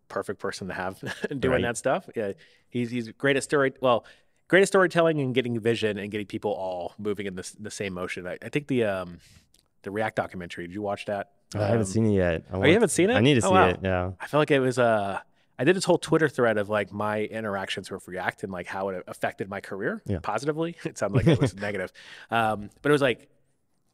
perfect 0.08 0.40
person 0.40 0.68
to 0.68 0.75
have 0.75 0.99
doing 1.38 1.52
Right. 1.54 1.62
that 1.62 1.76
stuff. 1.78 2.08
Yeah, 2.16 2.32
he's 2.68 2.90
he's 2.90 3.08
great 3.12 3.37
at 3.37 3.42
story. 3.44 3.72
Well, 3.80 4.04
great 4.49 4.62
at 4.62 4.68
storytelling 4.68 5.20
and 5.20 5.34
getting 5.34 5.58
vision 5.60 5.96
and 5.99 6.10
getting 6.10 6.26
people 6.26 6.50
all 6.52 6.94
moving 6.99 7.26
in 7.26 7.37
the 7.37 7.50
the 7.60 7.70
same 7.70 7.94
motion. 7.94 8.26
I, 8.26 8.37
I 8.42 8.49
think 8.49 8.66
the 8.66 8.84
um 8.84 9.18
the 9.82 9.90
React 9.90 10.16
documentary. 10.16 10.66
Did 10.66 10.75
you 10.75 10.82
watch 10.82 11.06
that? 11.06 11.30
I 11.54 11.58
haven't 11.58 11.78
Um, 11.80 11.84
seen 11.87 12.06
it 12.06 12.14
yet. 12.14 12.44
I 12.52 12.66
you 12.66 12.72
haven't 12.75 12.90
seen 12.90 13.10
it? 13.10 13.14
I 13.14 13.20
need 13.20 13.34
to 13.40 13.46
Oh, 13.46 13.49
see 13.50 13.54
wow. 13.54 13.68
it. 13.68 13.80
Yeah. 13.82 14.10
I 14.20 14.26
feel 14.26 14.40
like 14.40 14.50
it 14.50 14.60
was 14.60 14.78
uh 14.78 15.20
I 15.61 15.64
did 15.64 15.76
this 15.76 15.85
whole 15.85 15.99
Twitter 15.99 16.29
thread 16.29 16.57
of 16.59 16.69
like 16.71 16.90
my 16.93 17.21
interactions 17.25 17.90
with 17.90 18.09
React 18.09 18.45
and 18.45 18.52
like 18.52 18.67
how 18.67 18.88
it 18.88 19.05
affected 19.07 19.49
my 19.50 19.61
career 19.61 20.02
Yeah. 20.07 20.19
positively. 20.23 20.76
It 20.85 20.97
sounded 20.99 21.17
like 21.19 21.26
it 21.26 21.40
was 21.40 21.55
negative, 21.69 21.93
um, 22.31 22.71
but 22.83 22.88
it 22.90 22.93
was 22.93 23.02
like 23.02 23.29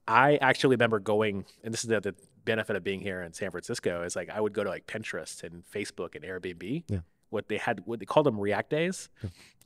I 0.08 0.36
actually 0.36 0.76
remember 0.76 1.00
going, 1.00 1.44
and 1.64 1.74
this 1.74 1.82
is 1.82 1.88
the, 1.90 2.00
the 2.00 2.14
benefit 2.44 2.76
of 2.76 2.84
being 2.84 3.00
here 3.00 3.22
in 3.22 3.32
San 3.32 3.50
Francisco 3.50 4.02
is 4.04 4.14
like 4.14 4.30
I 4.30 4.40
would 4.40 4.52
go 4.52 4.62
to 4.62 4.70
like 4.70 4.86
Pinterest 4.86 5.42
and 5.42 5.64
Facebook 5.68 6.14
and 6.14 6.24
Airbnb. 6.24 6.84
Yeah. 6.88 7.00
What 7.30 7.48
they 7.48 7.56
had, 7.58 7.82
what 7.86 7.98
they 7.98 8.04
called 8.06 8.24
them 8.26 8.38
React 8.38 8.70
days. 8.70 9.08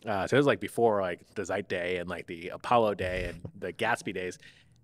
Uh, 0.07 0.27
so 0.27 0.35
it 0.35 0.39
was 0.39 0.47
like 0.47 0.61
before 0.61 1.03
like 1.03 1.21
the 1.35 1.45
Zeit 1.45 1.69
day 1.69 1.99
and 1.99 2.09
like 2.09 2.27
the 2.27 2.49
Apollo 2.49 2.95
day 2.95 3.27
and 3.29 3.43
the 3.59 3.71
Gatsby 3.71 4.15
days. 4.15 4.39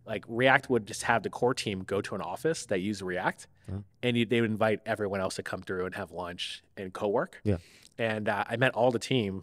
Like 0.07 0.25
React 0.29 0.71
would 0.71 0.87
just 0.87 1.02
have 1.02 1.23
the 1.23 1.30
core 1.30 1.54
team 1.54 1.80
go 1.80 2.00
to 2.00 2.15
an 2.15 2.21
office 2.21 2.67
that 2.67 2.80
used 2.80 3.02
React, 3.02 3.47
Oh. 3.73 3.83
and 4.02 4.17
you, 4.17 4.25
they 4.25 4.41
would 4.41 4.50
invite 4.50 4.80
everyone 4.87 5.21
else 5.21 5.35
to 5.37 5.43
come 5.43 5.61
through 5.63 5.87
and 5.87 5.95
have 5.97 6.13
lunch 6.13 6.63
and 6.76 6.93
co-work. 6.93 7.41
Yeah. 7.43 7.57
And 7.99 8.28
uh, 8.28 8.45
I 8.49 8.57
met 8.57 8.73
all 8.75 8.93
the 8.93 9.00
team 9.00 9.43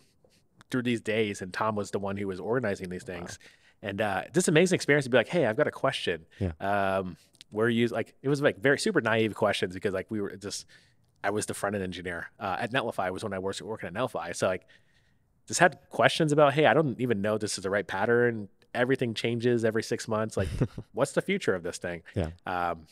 through 0.71 0.83
these 0.83 1.01
days, 1.01 1.41
and 1.41 1.53
Tom 1.53 1.75
was 1.75 1.91
the 1.91 1.99
one 1.99 2.15
who 2.15 2.27
was 2.27 2.39
organizing 2.39 2.89
these 2.89 3.03
things. 3.03 3.37
And 3.81 3.99
uh, 3.99 4.23
this 4.31 4.47
amazing 4.47 4.75
experience 4.77 5.03
to 5.03 5.09
be 5.09 5.17
like, 5.17 5.27
hey, 5.27 5.45
I've 5.45 5.57
got 5.57 5.67
a 5.67 5.71
question. 5.71 6.25
Yeah. 6.39 6.53
Um, 6.61 7.17
where 7.51 7.67
you 7.69 7.85
like 7.87 8.15
it 8.23 8.29
was 8.29 8.41
like 8.41 8.57
very 8.57 8.79
super 8.79 8.99
naive 9.01 9.35
questions 9.35 9.75
because 9.75 9.93
like 9.93 10.09
we 10.09 10.19
were 10.21 10.35
just 10.37 10.65
I 11.23 11.29
was 11.29 11.45
the 11.45 11.53
front 11.53 11.75
end 11.75 11.83
engineer 11.83 12.31
uh, 12.39 12.55
at 12.59 12.71
Netlify 12.71 13.11
was 13.11 13.23
when 13.23 13.31
I 13.33 13.37
was 13.39 13.61
working 13.61 13.87
at 13.87 13.93
Netlify. 13.93 14.35
So 14.35 14.47
like 14.47 14.65
just 15.47 15.59
had 15.59 15.77
questions 15.89 16.31
about, 16.31 16.53
hey, 16.53 16.65
I 16.65 16.73
don't 16.73 16.99
even 16.99 17.21
know 17.21 17.37
this 17.37 17.57
is 17.57 17.63
the 17.63 17.69
right 17.69 17.85
pattern. 17.85 18.47
Everything 18.73 19.13
changes 19.13 19.63
every 19.65 19.83
six 19.83 20.07
months. 20.07 20.35
Like, 20.37 20.49
what's 20.93 21.11
the 21.13 21.21
future 21.21 21.53
of 21.55 21.63
this 21.63 21.77
thing? 21.77 22.01
Yeah. 22.15 22.29
Um, 22.45 22.87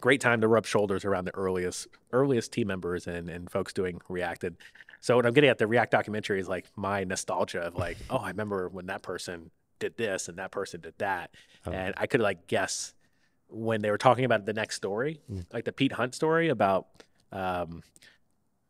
great 0.00 0.20
time 0.20 0.40
to 0.42 0.48
rub 0.48 0.66
shoulders 0.66 1.04
around 1.04 1.24
the 1.24 1.34
earliest 1.34 1.88
earliest 2.12 2.52
team 2.52 2.66
members 2.68 3.06
and, 3.06 3.28
and 3.28 3.50
folks 3.50 3.72
doing 3.72 4.00
React. 4.08 4.44
And 4.44 4.56
so 5.00 5.16
what 5.16 5.26
I'm 5.26 5.32
getting 5.32 5.50
at 5.50 5.58
the 5.58 5.66
React 5.66 5.90
documentary 5.90 6.40
is 6.40 6.48
like 6.48 6.66
my 6.76 7.04
nostalgia 7.04 7.60
of 7.60 7.74
like, 7.76 7.96
oh, 8.10 8.16
I 8.18 8.28
remember 8.28 8.68
when 8.68 8.86
that 8.86 9.02
person 9.02 9.50
did 9.78 9.96
this 9.96 10.28
and 10.28 10.38
that 10.38 10.50
person 10.50 10.80
did 10.80 10.94
that. 10.98 11.30
Oh. 11.66 11.72
And 11.72 11.94
I 11.96 12.06
could 12.06 12.20
like 12.20 12.46
guess 12.46 12.94
when 13.48 13.82
they 13.82 13.90
were 13.90 13.98
talking 13.98 14.24
about 14.24 14.46
the 14.46 14.52
next 14.52 14.76
story, 14.76 15.20
Mm. 15.30 15.44
like 15.52 15.64
the 15.64 15.72
Pete 15.72 15.92
Hunt 15.92 16.14
story 16.14 16.48
about 16.48 16.86
um, 17.32 17.82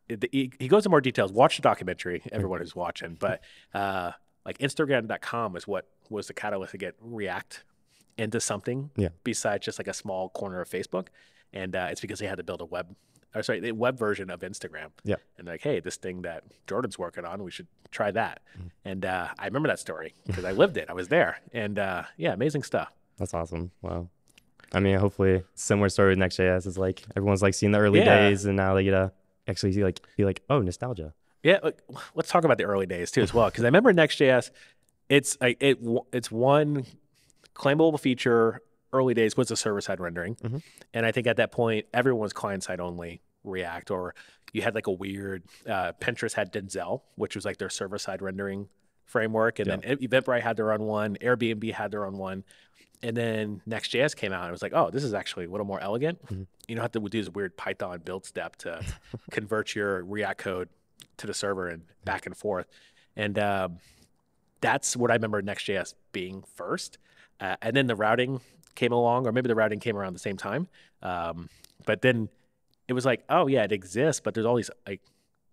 it- 0.08 0.28
he, 0.32 0.50
he 0.58 0.68
goes 0.68 0.80
into 0.82 0.90
more 0.90 1.00
details. 1.00 1.32
Watch 1.32 1.56
the 1.56 1.62
documentary, 1.62 2.22
everyone 2.32 2.60
who's 2.60 2.74
watching. 2.76 3.16
But 3.18 3.40
uh, 3.72 4.12
like 4.44 4.58
Instagram.com 4.58 5.56
is 5.56 5.66
what 5.66 5.88
was 6.10 6.26
the 6.26 6.34
catalyst 6.34 6.72
to 6.72 6.78
get 6.78 6.94
React 7.00 7.64
into 8.18 8.40
something 8.40 8.90
Yeah. 8.96 9.08
besides 9.24 9.64
just 9.64 9.78
like 9.78 9.88
a 9.88 9.92
small 9.94 10.28
corner 10.28 10.60
of 10.60 10.68
Facebook. 10.68 11.08
And 11.52 11.74
uh, 11.74 11.88
it's 11.90 12.00
because 12.00 12.18
they 12.18 12.26
had 12.26 12.38
to 12.38 12.44
build 12.44 12.60
a 12.60 12.64
web, 12.64 12.94
or 13.34 13.42
sorry, 13.42 13.60
the 13.60 13.72
web 13.72 13.98
version 13.98 14.28
of 14.30 14.40
Instagram. 14.40 14.88
Yeah. 15.04 15.16
And 15.38 15.46
like, 15.46 15.62
hey, 15.62 15.80
this 15.80 15.96
thing 15.96 16.22
that 16.22 16.44
Jordan's 16.66 16.98
working 16.98 17.24
on, 17.24 17.42
we 17.42 17.50
should 17.50 17.66
try 17.90 18.10
that. 18.10 18.40
Mm-hmm. 18.58 18.66
And 18.84 19.04
uh, 19.04 19.28
I 19.38 19.46
remember 19.46 19.68
that 19.68 19.78
story 19.78 20.14
because 20.26 20.44
I 20.44 20.52
lived 20.52 20.76
it. 20.76 20.86
I 20.88 20.92
was 20.92 21.08
there. 21.08 21.38
And 21.52 21.78
uh, 21.78 22.02
yeah, 22.16 22.32
amazing 22.32 22.62
stuff. 22.64 22.92
That's 23.18 23.34
awesome. 23.34 23.70
Wow. 23.82 24.08
I 24.72 24.80
mean, 24.80 24.98
hopefully, 24.98 25.44
similar 25.54 25.88
story 25.88 26.10
with 26.10 26.18
Next.js 26.18 26.66
is 26.66 26.76
like 26.76 27.04
everyone's 27.16 27.42
like 27.42 27.54
seeing 27.54 27.70
the 27.70 27.78
early 27.78 28.00
Yeah. 28.00 28.28
days, 28.28 28.44
and 28.44 28.56
now 28.56 28.74
they 28.74 28.82
get 28.82 28.90
to 28.90 29.12
actually 29.46 29.72
see, 29.72 29.84
like 29.84 30.00
be 30.16 30.24
like, 30.24 30.42
oh, 30.50 30.60
nostalgia. 30.60 31.14
Yeah, 31.44 31.58
let's 32.14 32.28
talk 32.30 32.42
about 32.44 32.58
the 32.58 32.64
early 32.64 32.86
days 32.86 33.12
too 33.12 33.20
as 33.22 33.32
well, 33.32 33.46
because 33.50 33.62
I 33.62 33.68
remember 33.68 33.92
Next.js. 33.92 34.50
It's 35.08 35.36
it. 35.40 35.78
It's 36.12 36.30
one 36.32 36.86
claimable 37.54 38.00
feature. 38.00 38.60
Early 38.92 39.12
days 39.14 39.36
was 39.36 39.48
the 39.48 39.56
server 39.56 39.80
side 39.80 39.98
rendering, 40.00 40.36
Mhm. 40.36 40.62
and 40.94 41.04
I 41.04 41.10
think 41.12 41.26
at 41.26 41.36
that 41.36 41.50
point 41.52 41.86
everyone 41.92 42.22
was 42.22 42.32
client 42.32 42.62
side 42.62 42.78
only 42.80 43.20
React, 43.42 43.90
or 43.90 44.14
you 44.52 44.62
had 44.62 44.74
like 44.74 44.86
a 44.86 44.92
weird. 44.92 45.42
Uh, 45.66 45.92
Pinterest 46.00 46.32
had 46.34 46.52
Denzel, 46.52 47.02
which 47.16 47.34
was 47.34 47.44
like 47.44 47.58
their 47.58 47.68
server 47.68 47.98
side 47.98 48.22
rendering 48.22 48.68
framework, 49.04 49.58
and 49.58 49.66
Yeah. 49.68 49.76
then 49.76 49.98
Eventbrite 49.98 50.40
had 50.42 50.56
their 50.56 50.72
own 50.72 50.84
one. 50.84 51.16
Airbnb 51.20 51.72
had 51.72 51.90
their 51.90 52.04
own 52.06 52.16
one. 52.18 52.44
And 53.02 53.14
then 53.16 53.60
Next.js 53.66 54.16
came 54.16 54.32
out 54.32 54.42
and 54.42 54.48
it 54.48 54.52
was 54.52 54.62
like, 54.62 54.72
oh, 54.72 54.88
this 54.90 55.04
is 55.04 55.12
actually 55.12 55.44
a 55.44 55.50
little 55.50 55.66
more 55.66 55.80
elegant. 55.80 56.24
Mhm. 56.26 56.46
You 56.68 56.74
don't 56.76 56.82
have 56.82 56.92
to 56.92 57.00
do 57.00 57.20
this 57.20 57.28
weird 57.28 57.54
Python 57.56 58.00
build 58.02 58.24
step 58.24 58.56
to 58.58 58.80
convert 59.30 59.74
your 59.74 60.02
React 60.04 60.38
code 60.40 60.68
to 61.18 61.26
the 61.26 61.34
server 61.34 61.68
and 61.68 61.82
back 62.04 62.26
and 62.26 62.36
forth. 62.36 62.66
And 63.16 63.38
um, 63.38 63.78
that's 64.60 64.96
what 64.96 65.10
I 65.10 65.14
remember 65.14 65.40
Next.js 65.42 65.94
being 66.12 66.42
first. 66.54 66.98
Uh, 67.40 67.56
and 67.62 67.76
then 67.76 67.86
the 67.86 67.96
routing 67.96 68.40
came 68.74 68.92
along, 68.92 69.26
or 69.26 69.32
maybe 69.32 69.48
the 69.48 69.54
routing 69.54 69.80
came 69.80 69.96
around 69.96 70.12
the 70.14 70.18
same 70.18 70.36
time. 70.36 70.68
Um, 71.02 71.48
but 71.86 72.02
then 72.02 72.28
it 72.88 72.92
was 72.92 73.04
like, 73.04 73.22
oh 73.28 73.46
yeah, 73.46 73.64
it 73.64 73.72
exists, 73.72 74.20
but 74.20 74.34
there's 74.34 74.46
all 74.46 74.56
these 74.56 74.70
like 74.86 75.00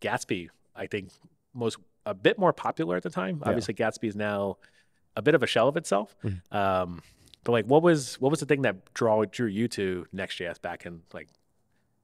Gatsby. 0.01 0.49
I 0.75 0.87
think 0.87 1.09
most 1.53 1.77
a 2.05 2.13
bit 2.13 2.39
more 2.39 2.53
popular 2.53 2.95
at 2.97 3.03
the 3.03 3.09
time. 3.09 3.39
Yeah. 3.41 3.49
Obviously, 3.49 3.73
Gatsby 3.73 4.07
is 4.07 4.15
now 4.15 4.57
a 5.15 5.21
bit 5.21 5.35
of 5.35 5.43
a 5.43 5.47
shell 5.47 5.67
of 5.67 5.77
itself. 5.77 6.15
Mhm. 6.23 6.41
Um, 6.55 7.01
but 7.43 7.51
like, 7.51 7.65
what 7.65 7.83
was 7.83 8.19
what 8.19 8.29
was 8.31 8.39
the 8.39 8.45
thing 8.45 8.61
that 8.63 8.93
draw 8.93 9.23
drew 9.25 9.47
you 9.47 9.67
to 9.69 10.07
Next.js 10.11 10.61
back 10.61 10.85
in 10.85 11.01
like 11.13 11.27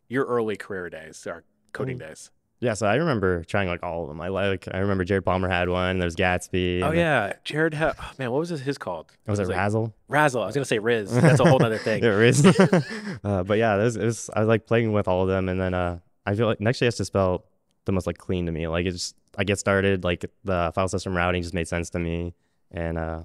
your 0.09 0.25
early 0.25 0.55
career 0.55 0.89
days 0.89 1.25
or 1.25 1.43
coding 1.73 1.97
Mm. 1.97 2.07
days? 2.09 2.31
Yeah, 2.59 2.73
so 2.73 2.87
I 2.87 2.95
remember 2.95 3.43
trying 3.43 3.67
like 3.67 3.83
all 3.83 4.03
of 4.03 4.07
them. 4.07 4.19
I 4.19 4.29
like 4.29 4.67
I 4.71 4.79
remember 4.79 5.03
Jared 5.03 5.23
Palmer 5.23 5.47
had 5.47 5.69
one. 5.69 5.99
There's 5.99 6.15
Gatsby. 6.15 6.81
Oh 6.81 6.91
yeah, 6.91 7.33
Jared. 7.43 7.75
Ha- 7.75 7.93
oh, 7.99 8.11
man, 8.17 8.31
what 8.31 8.39
was 8.39 8.49
his, 8.49 8.61
his 8.61 8.77
called? 8.79 9.11
Was 9.27 9.39
it 9.39 9.47
like 9.47 9.57
Razzle? 9.57 9.93
Razzle. 10.07 10.41
I 10.41 10.47
was 10.47 10.55
gonna 10.55 10.65
say 10.65 10.79
Riz. 10.79 11.11
That's 11.21 11.39
a 11.39 11.45
whole 11.45 11.63
other 11.63 11.77
thing. 11.77 12.01
There 12.01 12.23
is. 12.23 12.43
uh, 13.23 13.43
but 13.43 13.59
yeah, 13.59 13.75
it 13.75 13.83
was, 13.83 13.95
it 13.95 14.05
was, 14.05 14.29
I 14.35 14.39
was 14.39 14.47
like 14.47 14.65
playing 14.65 14.91
with 14.91 15.07
all 15.07 15.21
of 15.21 15.27
them, 15.27 15.49
and 15.49 15.61
then 15.61 15.75
uh, 15.75 15.99
I 16.25 16.33
feel 16.33 16.47
like 16.47 16.59
Next.js 16.59 16.97
just 16.97 17.13
felt 17.13 17.45
the 17.85 17.91
most 17.91 18.07
like 18.07 18.17
clean 18.17 18.47
to 18.47 18.51
me. 18.51 18.67
Like 18.67 18.87
it 18.87 18.91
just, 18.91 19.15
I 19.37 19.43
get 19.43 19.59
started, 19.59 20.03
like 20.03 20.25
the 20.43 20.71
file 20.73 20.87
system 20.87 21.15
routing 21.15 21.43
just 21.43 21.53
made 21.53 21.67
sense 21.67 21.91
to 21.91 21.99
me, 21.99 22.33
and 22.71 22.97
uh, 22.97 23.23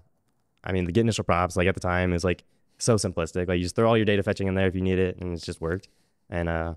I 0.63 0.73
mean 0.73 0.85
the 0.85 0.93
get 0.93 1.01
initial 1.01 1.25
props 1.25 1.57
like 1.57 1.69
at 1.69 1.75
the 1.75 1.81
time 1.81 2.13
is 2.13 2.23
like 2.23 2.45
so 2.77 2.97
simplistic. 2.97 3.49
Like 3.49 3.57
you 3.57 3.63
just 3.63 3.77
throw 3.77 3.89
all 3.89 3.97
your 3.97 4.05
data 4.05 4.23
fetching 4.23 4.47
in 4.47 4.55
there 4.55 4.67
if 4.67 4.75
you 4.75 4.83
need 4.83 4.99
it, 4.99 5.17
and 5.21 5.33
it's 5.33 5.47
just 5.47 5.63
worked. 5.63 5.89
And 6.29 6.51
uh, 6.51 6.75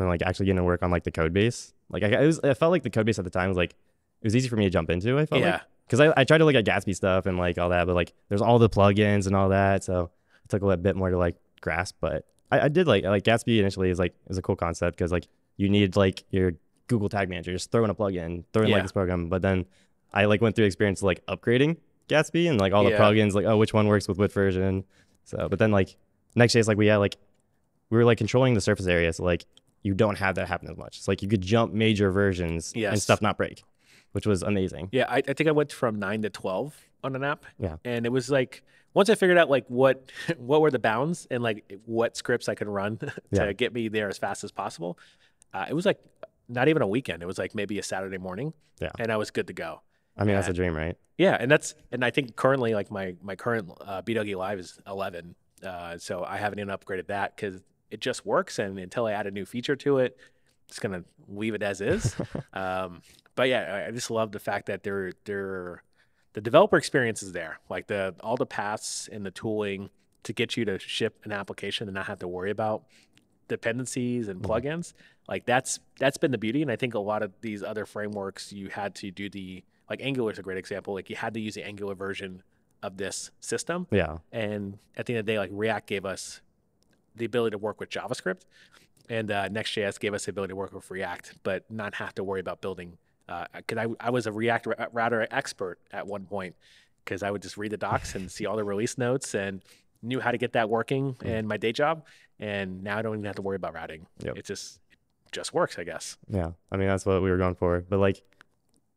and 0.00 0.08
like 0.08 0.22
actually 0.22 0.46
getting 0.46 0.56
to 0.58 0.64
work 0.64 0.82
on 0.82 0.90
like 0.90 1.04
the 1.04 1.10
code 1.12 1.32
base, 1.32 1.72
like 1.90 2.02
I, 2.02 2.08
it 2.08 2.26
was, 2.26 2.40
I 2.40 2.54
felt 2.54 2.70
like 2.72 2.82
the 2.82 2.90
code 2.90 3.06
base 3.06 3.18
at 3.18 3.24
the 3.24 3.30
time 3.30 3.48
was 3.48 3.56
like 3.56 3.70
it 3.70 4.26
was 4.26 4.36
easy 4.36 4.48
for 4.48 4.56
me 4.56 4.64
to 4.64 4.70
jump 4.70 4.90
into. 4.90 5.18
I 5.18 5.26
felt 5.26 5.40
Yeah. 5.40 5.52
like 5.52 5.62
because 5.86 6.00
I, 6.00 6.12
I 6.16 6.24
tried 6.24 6.38
to 6.38 6.44
look 6.44 6.54
at 6.54 6.64
Gatsby 6.64 6.94
stuff 6.94 7.26
and 7.26 7.36
like 7.38 7.58
all 7.58 7.70
that, 7.70 7.86
but 7.86 7.94
like 7.94 8.12
there's 8.28 8.42
all 8.42 8.58
the 8.58 8.68
plugins 8.70 9.26
and 9.26 9.34
all 9.36 9.48
that, 9.50 9.82
so 9.84 10.10
it 10.44 10.48
took 10.48 10.62
a 10.62 10.66
little 10.66 10.82
bit 10.82 10.96
more 10.96 11.10
to 11.10 11.18
like 11.18 11.36
grasp. 11.60 11.96
But 12.00 12.26
I, 12.50 12.60
I 12.60 12.68
did 12.68 12.86
like 12.86 13.04
like 13.04 13.24
Gatsby 13.24 13.58
initially 13.58 13.90
is 13.90 13.98
like 13.98 14.14
is 14.28 14.38
a 14.38 14.42
cool 14.42 14.56
concept 14.56 14.96
because 14.96 15.12
like 15.12 15.26
you 15.56 15.68
need 15.68 15.96
like 15.96 16.24
your 16.30 16.52
Google 16.88 17.08
Tag 17.08 17.28
Manager, 17.28 17.52
just 17.52 17.70
throw 17.70 17.84
in 17.84 17.90
a 17.90 17.94
plugin, 17.94 18.44
throw 18.52 18.62
in 18.62 18.68
Yeah. 18.68 18.76
like 18.76 18.84
this 18.84 18.92
program. 18.92 19.28
But 19.28 19.42
then 19.42 19.66
I 20.12 20.24
like 20.26 20.40
went 20.40 20.56
through 20.56 20.64
the 20.64 20.66
experience 20.68 21.00
of 21.00 21.04
like 21.04 21.24
upgrading 21.26 21.76
Gatsby 22.08 22.48
and 22.50 22.58
like 22.60 22.72
all 22.72 22.82
the 22.84 22.90
Yeah. 22.90 22.98
plugins, 22.98 23.32
like 23.34 23.46
oh 23.46 23.56
which 23.56 23.72
one 23.74 23.86
works 23.86 24.06
with 24.08 24.18
what 24.18 24.32
version. 24.32 24.84
So 25.24 25.48
but 25.48 25.58
then 25.58 25.70
like 25.70 25.96
next 26.34 26.52
day 26.52 26.60
it's 26.60 26.68
like 26.68 26.78
we 26.78 26.86
had 26.86 26.96
like 26.98 27.16
we 27.90 27.98
were 27.98 28.04
like 28.04 28.18
controlling 28.18 28.54
the 28.54 28.60
surface 28.60 28.86
area, 28.86 29.12
so 29.12 29.24
like 29.24 29.44
you 29.82 29.94
don't 29.94 30.16
have 30.18 30.34
that 30.36 30.48
happen 30.48 30.68
as 30.70 30.76
much. 30.76 30.98
It's 30.98 31.08
like 31.08 31.22
you 31.22 31.28
could 31.28 31.40
jump 31.42 31.72
major 31.72 32.10
versions 32.10 32.72
and 32.76 33.00
stuff 33.00 33.22
not 33.22 33.36
break, 33.36 33.62
which 34.12 34.26
was 34.26 34.42
amazing. 34.42 34.88
Yeah, 34.92 35.06
I, 35.08 35.16
I 35.26 35.32
think 35.32 35.48
I 35.48 35.52
went 35.52 35.72
from 35.72 35.98
nine 35.98 36.22
to 36.22 36.30
twelve 36.30 36.76
on 37.02 37.16
an 37.16 37.24
app. 37.24 37.46
Yeah. 37.58 37.76
and 37.84 38.04
it 38.04 38.10
was 38.12 38.30
like 38.30 38.62
once 38.92 39.08
I 39.08 39.14
figured 39.14 39.38
out 39.38 39.48
like 39.48 39.64
what 39.68 40.10
what 40.38 40.60
were 40.60 40.70
the 40.70 40.78
bounds 40.78 41.26
and 41.30 41.42
like 41.42 41.78
what 41.86 42.16
scripts 42.16 42.48
I 42.48 42.54
could 42.54 42.68
run 42.68 42.96
to 42.98 43.12
Yeah. 43.30 43.52
get 43.52 43.72
me 43.72 43.88
there 43.88 44.08
as 44.08 44.18
fast 44.18 44.44
as 44.44 44.52
possible, 44.52 44.98
uh, 45.54 45.66
it 45.68 45.74
was 45.74 45.86
like 45.86 45.98
not 46.48 46.68
even 46.68 46.82
a 46.82 46.86
weekend. 46.86 47.22
It 47.22 47.26
was 47.26 47.38
like 47.38 47.54
maybe 47.54 47.78
a 47.78 47.82
Saturday 47.82 48.18
morning. 48.18 48.52
Yeah. 48.80 48.90
and 48.98 49.10
I 49.12 49.16
was 49.16 49.30
good 49.30 49.46
to 49.48 49.52
go. 49.52 49.82
I 50.16 50.24
mean 50.24 50.34
that's 50.34 50.48
a 50.48 50.52
dream, 50.52 50.74
right? 50.74 50.96
Yeah, 51.16 51.36
and 51.38 51.50
that's 51.50 51.74
and 51.92 52.04
I 52.04 52.10
think 52.10 52.36
currently 52.36 52.74
like 52.74 52.90
my 52.90 53.14
my 53.22 53.36
current 53.36 53.70
uh, 53.80 54.02
BW 54.02 54.36
Live 54.36 54.58
is 54.58 54.78
11, 54.86 55.34
uh, 55.64 55.96
so 55.98 56.24
I 56.24 56.36
haven't 56.38 56.58
even 56.58 56.74
upgraded 56.76 57.06
that 57.08 57.36
because 57.36 57.60
it 57.90 58.00
just 58.00 58.24
works. 58.26 58.58
And 58.58 58.78
until 58.78 59.06
I 59.06 59.12
add 59.12 59.26
a 59.26 59.30
new 59.30 59.44
feature 59.46 59.76
to 59.76 59.98
it, 59.98 60.16
it's 60.68 60.78
gonna 60.78 61.04
leave 61.28 61.54
it 61.54 61.62
as 61.62 61.80
is. 61.80 62.14
um, 62.52 63.02
but 63.34 63.48
yeah, 63.48 63.84
I, 63.88 63.90
just 63.90 64.10
love 64.10 64.32
the 64.32 64.38
fact 64.38 64.66
that 64.66 64.82
they're 64.82 65.12
they're 65.24 65.82
the 66.32 66.40
developer 66.40 66.76
experience 66.76 67.22
is 67.22 67.32
there, 67.32 67.58
like 67.68 67.86
the 67.88 68.14
all 68.20 68.36
the 68.36 68.46
paths 68.46 69.08
and 69.10 69.24
the 69.26 69.30
tooling 69.30 69.90
to 70.22 70.32
get 70.32 70.56
you 70.56 70.64
to 70.66 70.78
ship 70.78 71.18
an 71.24 71.32
application 71.32 71.88
and 71.88 71.94
not 71.94 72.06
have 72.06 72.18
to 72.20 72.28
worry 72.28 72.50
about 72.50 72.84
dependencies 73.48 74.28
and 74.28 74.40
Mhm. 74.42 74.46
plugins. 74.46 74.92
Like 75.28 75.44
that's 75.46 75.80
that's 75.98 76.18
been 76.18 76.30
the 76.30 76.38
beauty, 76.38 76.62
and 76.62 76.70
I 76.70 76.76
think 76.76 76.94
a 76.94 76.98
lot 76.98 77.22
of 77.22 77.32
these 77.40 77.62
other 77.62 77.86
frameworks 77.86 78.52
you 78.52 78.68
had 78.68 78.94
to 78.96 79.10
do 79.10 79.28
the 79.28 79.64
like 79.88 80.00
Angular 80.02 80.30
is 80.32 80.38
a 80.38 80.42
great 80.42 80.58
example. 80.58 80.94
Like 80.94 81.10
you 81.10 81.16
had 81.16 81.34
to 81.34 81.40
use 81.40 81.54
the 81.54 81.64
Angular 81.64 81.94
version 81.94 82.42
of 82.82 82.96
this 82.96 83.30
system, 83.40 83.86
Yeah. 83.90 84.18
and 84.32 84.78
at 84.96 85.06
the 85.06 85.14
end 85.14 85.20
of 85.20 85.26
the 85.26 85.32
day, 85.32 85.38
like 85.38 85.50
React 85.52 85.86
gave 85.86 86.04
us 86.06 86.40
the 87.20 87.26
ability 87.26 87.52
to 87.52 87.58
work 87.58 87.78
with 87.78 87.90
JavaScript, 87.90 88.40
and 89.08 89.30
uh, 89.30 89.48
Next.js 89.48 90.00
gave 90.00 90.12
us 90.14 90.24
the 90.24 90.30
ability 90.30 90.50
to 90.52 90.56
work 90.56 90.72
with 90.72 90.90
React, 90.90 91.34
but 91.44 91.70
not 91.70 91.94
have 91.94 92.14
to 92.16 92.24
worry 92.24 92.40
about 92.40 92.60
building. 92.60 92.98
Because 93.54 93.78
I, 93.78 93.86
I 94.00 94.10
was 94.10 94.26
a 94.26 94.32
React 94.32 94.68
router 94.92 95.26
expert 95.30 95.78
at 95.92 96.04
one 96.06 96.24
point, 96.24 96.56
because 97.04 97.22
I 97.22 97.30
would 97.30 97.42
just 97.42 97.56
read 97.56 97.70
the 97.70 97.76
docs 97.76 98.16
and 98.16 98.28
see 98.30 98.44
all 98.46 98.56
the 98.56 98.64
release 98.64 98.98
notes 98.98 99.34
and 99.36 99.62
knew 100.02 100.18
how 100.18 100.32
to 100.32 100.38
get 100.38 100.52
that 100.54 100.68
working 100.68 101.14
Mm. 101.14 101.26
in 101.26 101.46
my 101.46 101.56
day 101.56 101.70
job. 101.72 102.04
And 102.40 102.82
now 102.82 102.98
I 102.98 103.02
don't 103.02 103.14
even 103.14 103.24
have 103.26 103.36
to 103.36 103.42
worry 103.42 103.56
about 103.56 103.74
routing. 103.74 104.06
Yep. 104.24 104.38
It 104.38 104.44
just 104.46 104.80
it 105.26 105.32
just 105.32 105.52
works, 105.54 105.78
I 105.78 105.84
guess. 105.84 106.16
Yeah. 106.28 106.52
I 106.72 106.76
mean 106.78 106.88
that's 106.88 107.04
what 107.06 107.22
we 107.22 107.30
were 107.30 107.36
going 107.36 107.54
for. 107.54 107.84
But 107.88 107.98
like 108.00 108.22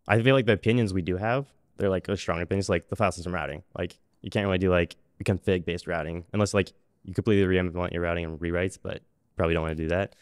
I 0.07 0.21
feel 0.21 0.33
like 0.33 0.45
the 0.45 0.53
opinions 0.53 0.93
we 0.93 1.01
do 1.01 1.17
have, 1.17 1.45
they're 1.77 1.89
like 1.89 2.07
strong 2.15 2.41
opinions, 2.41 2.69
like 2.69 2.87
the 2.87 2.95
file 2.95 3.11
system 3.11 3.33
routing. 3.33 3.63
Like 3.77 3.97
you 4.21 4.29
can't 4.29 4.45
really 4.45 4.57
do 4.59 4.69
like 4.71 4.95
config 5.25 5.63
based 5.65 5.85
routing 5.87 6.25
unless 6.33 6.53
like 6.53 6.71
you 7.03 7.13
completely 7.13 7.45
re-implement 7.45 7.93
your 7.93 8.01
routing 8.01 8.25
and 8.25 8.39
rewrites, 8.39 8.77
but 8.81 9.01
probably 9.35 9.53
don't 9.53 9.63
want 9.63 9.75
to 9.77 9.83
do 9.83 9.89
that. 9.89 10.15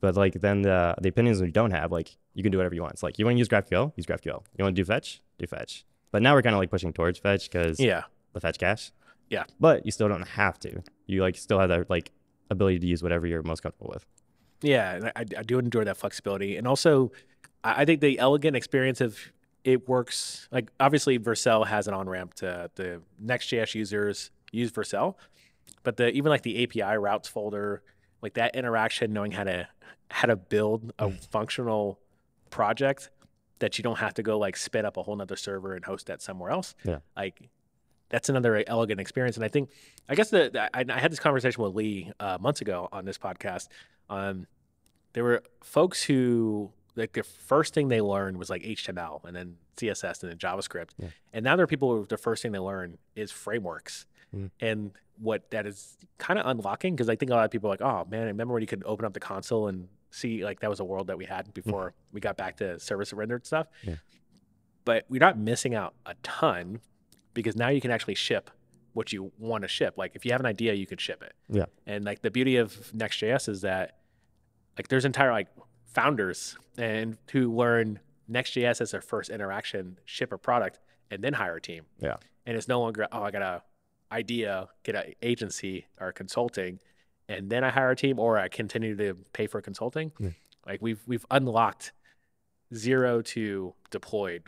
But 0.00 0.16
like 0.16 0.34
then 0.34 0.62
the 0.62 0.94
the 1.00 1.08
opinions 1.08 1.40
we 1.40 1.50
don't 1.50 1.70
have, 1.70 1.90
like 1.92 2.16
you 2.34 2.42
can 2.42 2.52
do 2.52 2.58
whatever 2.58 2.74
you 2.74 2.82
want. 2.82 2.94
It's 2.94 3.02
like 3.02 3.18
you 3.18 3.24
want 3.24 3.36
to 3.36 3.38
use 3.38 3.48
GraphQL, 3.48 3.92
use 3.96 4.06
GraphQL. 4.06 4.42
You 4.56 4.62
want 4.64 4.76
to 4.76 4.82
do 4.82 4.84
fetch, 4.84 5.22
do 5.38 5.46
fetch. 5.46 5.84
But 6.12 6.22
now 6.22 6.34
we're 6.34 6.42
kind 6.42 6.54
of 6.54 6.60
like 6.60 6.70
pushing 6.70 6.92
towards 6.92 7.18
fetch 7.18 7.50
because 7.50 7.80
Yeah. 7.80 8.02
the 8.32 8.40
fetch 8.40 8.58
cache. 8.58 8.92
Yeah. 9.30 9.44
But 9.58 9.84
you 9.86 9.92
still 9.92 10.08
don't 10.08 10.26
have 10.28 10.58
to. 10.60 10.82
You 11.06 11.22
like 11.22 11.36
still 11.36 11.58
have 11.58 11.68
that 11.70 11.88
like 11.90 12.12
ability 12.50 12.78
to 12.80 12.86
use 12.86 13.02
whatever 13.02 13.26
you're 13.26 13.42
most 13.42 13.60
comfortable 13.62 13.90
with. 13.92 14.04
Yeah, 14.62 15.10
I, 15.16 15.20
I 15.20 15.42
do 15.42 15.58
enjoy 15.58 15.84
that 15.84 15.96
flexibility, 15.96 16.56
and 16.56 16.66
also 16.66 17.12
I 17.64 17.82
I 17.82 17.84
think 17.84 18.00
the 18.00 18.18
elegant 18.18 18.56
experience 18.56 19.00
of 19.00 19.18
it 19.64 19.88
works. 19.88 20.48
Like 20.52 20.70
obviously, 20.78 21.18
Vercel 21.18 21.66
has 21.66 21.88
an 21.88 21.94
on 21.94 22.08
ramp 22.08 22.34
to 22.34 22.70
the 22.76 23.00
Next.js 23.18 23.74
users 23.74 24.30
use 24.52 24.70
Vercel, 24.70 25.14
but 25.82 25.96
the 25.96 26.10
even 26.10 26.30
like 26.30 26.42
the 26.42 26.62
API 26.64 26.96
routes 26.96 27.28
folder, 27.28 27.82
like 28.22 28.34
that 28.34 28.54
interaction, 28.56 29.12
knowing 29.12 29.32
how 29.32 29.44
to 29.44 29.68
how 30.10 30.26
to 30.26 30.36
build 30.36 30.92
a 30.98 31.10
functional 31.30 31.98
project 32.50 33.10
that 33.58 33.78
you 33.78 33.82
don't 33.82 33.98
have 33.98 34.14
to 34.14 34.22
go 34.22 34.38
like 34.38 34.56
spin 34.56 34.84
up 34.84 34.96
a 34.96 35.02
whole 35.02 35.16
nother 35.16 35.36
server 35.36 35.74
and 35.74 35.84
host 35.84 36.06
that 36.06 36.20
somewhere 36.22 36.50
else. 36.50 36.74
Yeah. 36.84 36.98
like 37.16 37.48
that's 38.08 38.28
another 38.28 38.62
elegant 38.68 39.00
experience. 39.00 39.36
And 39.36 39.44
I 39.44 39.48
think, 39.48 39.68
I 40.08 40.14
guess 40.14 40.30
the, 40.30 40.48
the- 40.52 40.76
I, 40.76 40.84
I 40.88 41.00
had 41.00 41.10
this 41.10 41.18
conversation 41.18 41.60
with 41.64 41.74
Lee 41.74 42.12
uh, 42.20 42.38
months 42.40 42.60
ago 42.60 42.88
on 42.92 43.04
this 43.04 43.18
podcast. 43.18 43.66
Um, 44.08 44.46
there 45.12 45.24
were 45.24 45.42
folks 45.64 46.04
who 46.04 46.70
like 46.96 47.12
the 47.12 47.22
first 47.22 47.74
thing 47.74 47.88
they 47.88 48.00
learned 48.00 48.38
was 48.38 48.50
like 48.50 48.62
HTML 48.62 49.24
and 49.24 49.36
then 49.36 49.56
CSS 49.76 50.22
and 50.22 50.30
then 50.32 50.38
JavaScript. 50.38 50.90
Yeah. 50.98 51.08
And 51.32 51.44
now 51.44 51.54
there 51.56 51.64
are 51.64 51.68
people 51.68 51.94
who 51.94 52.06
the 52.06 52.16
first 52.16 52.42
thing 52.42 52.52
they 52.52 52.58
learn 52.58 52.98
is 53.14 53.30
frameworks. 53.30 54.06
Mhm. 54.34 54.50
And 54.60 54.92
what 55.18 55.50
that 55.50 55.66
is 55.66 55.96
kind 56.18 56.38
of 56.38 56.46
unlocking 56.46 56.94
because 56.94 57.08
I 57.08 57.16
think 57.16 57.30
a 57.30 57.34
lot 57.34 57.44
of 57.44 57.50
people 57.50 57.68
are 57.68 57.72
like, 57.74 57.82
oh 57.82 58.06
man, 58.10 58.22
I 58.22 58.26
remember 58.26 58.54
when 58.54 58.62
you 58.62 58.66
could 58.66 58.82
open 58.86 59.04
up 59.04 59.12
the 59.14 59.20
console 59.20 59.68
and 59.68 59.88
see 60.10 60.44
like 60.44 60.60
that 60.60 60.70
was 60.70 60.80
a 60.80 60.84
world 60.84 61.06
that 61.08 61.18
we 61.18 61.24
had 61.26 61.52
before 61.54 61.92
we 62.12 62.20
got 62.20 62.36
back 62.36 62.56
to 62.58 62.78
service 62.80 63.12
rendered 63.12 63.46
stuff. 63.46 63.66
Yeah. 63.82 63.96
But 64.84 65.04
we're 65.08 65.20
not 65.20 65.38
missing 65.38 65.74
out 65.74 65.94
a 66.06 66.14
ton 66.22 66.80
because 67.34 67.56
now 67.56 67.68
you 67.68 67.80
can 67.80 67.90
actually 67.90 68.14
ship 68.14 68.50
what 68.94 69.12
you 69.12 69.30
want 69.38 69.62
to 69.62 69.68
ship. 69.68 69.94
Like 69.98 70.12
if 70.14 70.24
you 70.24 70.32
have 70.32 70.40
an 70.40 70.46
idea, 70.46 70.72
you 70.72 70.86
can 70.86 70.96
ship 70.98 71.22
it. 71.22 71.34
Yeah. 71.50 71.66
And 71.86 72.04
like 72.04 72.22
the 72.22 72.30
beauty 72.30 72.56
of 72.56 72.94
Next.js 72.94 73.48
is 73.48 73.60
that 73.62 73.98
like 74.78 74.88
there's 74.88 75.04
entire 75.04 75.32
like 75.32 75.48
founders 75.96 76.56
and 76.78 77.16
who 77.32 77.52
learn 77.54 77.98
Next.js 78.28 78.80
as 78.80 78.90
their 78.90 79.00
first 79.00 79.30
interaction, 79.30 79.98
ship 80.04 80.32
a 80.32 80.38
product, 80.38 80.78
and 81.10 81.22
then 81.24 81.32
hire 81.32 81.56
a 81.56 81.60
team. 81.60 81.84
Yeah. 82.00 82.16
And 82.44 82.56
it's 82.56 82.68
no 82.68 82.80
longer 82.80 83.06
oh 83.12 83.22
I 83.22 83.30
got 83.30 83.42
a 83.42 83.62
idea, 84.12 84.68
get 84.84 84.94
an 84.94 85.14
agency 85.22 85.86
or 86.00 86.12
consulting, 86.12 86.78
and 87.28 87.48
then 87.50 87.62
I 87.64 87.70
hire 87.70 87.90
a 87.92 87.96
team, 87.96 88.18
or 88.18 88.38
I 88.38 88.48
continue 88.48 88.94
to 88.96 89.14
pay 89.32 89.46
for 89.46 89.60
consulting. 89.60 90.12
Yeah. 90.18 90.30
Like 90.66 90.82
we've 90.82 91.00
we've 91.06 91.24
unlocked 91.30 91.92
zero 92.74 93.22
to 93.22 93.74
deployed 93.90 94.42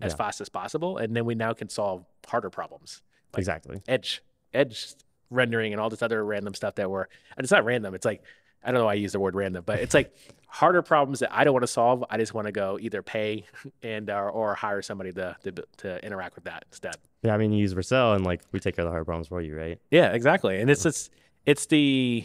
as 0.00 0.12
Yeah. 0.12 0.16
fast 0.16 0.40
as 0.40 0.48
possible, 0.48 0.98
and 0.98 1.16
then 1.16 1.24
we 1.24 1.34
now 1.34 1.52
can 1.54 1.68
solve 1.68 2.04
harder 2.28 2.50
problems 2.50 3.02
Like- 3.32 3.38
exactly. 3.40 3.82
edge 3.88 4.22
edge 4.52 4.94
rendering 5.30 5.72
and 5.72 5.80
all 5.80 5.90
this 5.90 6.02
other 6.02 6.24
random 6.24 6.54
stuff 6.54 6.74
that 6.76 6.88
were 6.90 7.08
and 7.36 7.42
it's 7.44 7.50
not 7.50 7.64
random 7.64 7.92
it's 7.94 8.04
like 8.04 8.22
i 8.62 8.70
don't 8.70 8.78
know 8.80 8.84
why 8.84 8.92
i 8.92 8.94
use 8.94 9.12
the 9.12 9.18
word 9.18 9.34
random 9.34 9.64
but 9.66 9.80
it's 9.80 9.92
like 9.94 10.14
harder 10.54 10.82
problems 10.82 11.18
that 11.18 11.34
i 11.36 11.42
don't 11.44 11.52
want 11.52 11.62
to 11.64 11.74
solve 11.80 12.04
i 12.10 12.16
just 12.16 12.32
want 12.32 12.46
to 12.46 12.52
go 12.52 12.78
either 12.80 13.02
pay 13.02 13.44
and 13.82 14.08
or, 14.08 14.30
or 14.30 14.54
hire 14.54 14.80
somebody 14.82 15.12
to, 15.12 15.36
to 15.42 15.50
to 15.76 16.04
interact 16.06 16.34
with 16.36 16.44
that 16.44 16.64
instead 16.70 16.94
Yeah, 17.22 17.34
I 17.34 17.38
mean, 17.38 17.52
you 17.52 17.58
use 17.58 17.74
Vercel 17.74 18.14
and 18.14 18.24
like 18.24 18.40
we 18.52 18.60
take 18.60 18.76
care 18.76 18.84
of 18.84 18.88
the 18.90 18.92
hard 18.92 19.04
problems 19.06 19.28
for 19.28 19.40
you, 19.40 19.56
right? 19.56 19.78
yeah 19.90 20.12
exactly 20.12 20.60
and 20.60 20.70
it's 20.70 20.86
it's 20.86 21.10
it's 21.44 21.66
the 21.66 22.24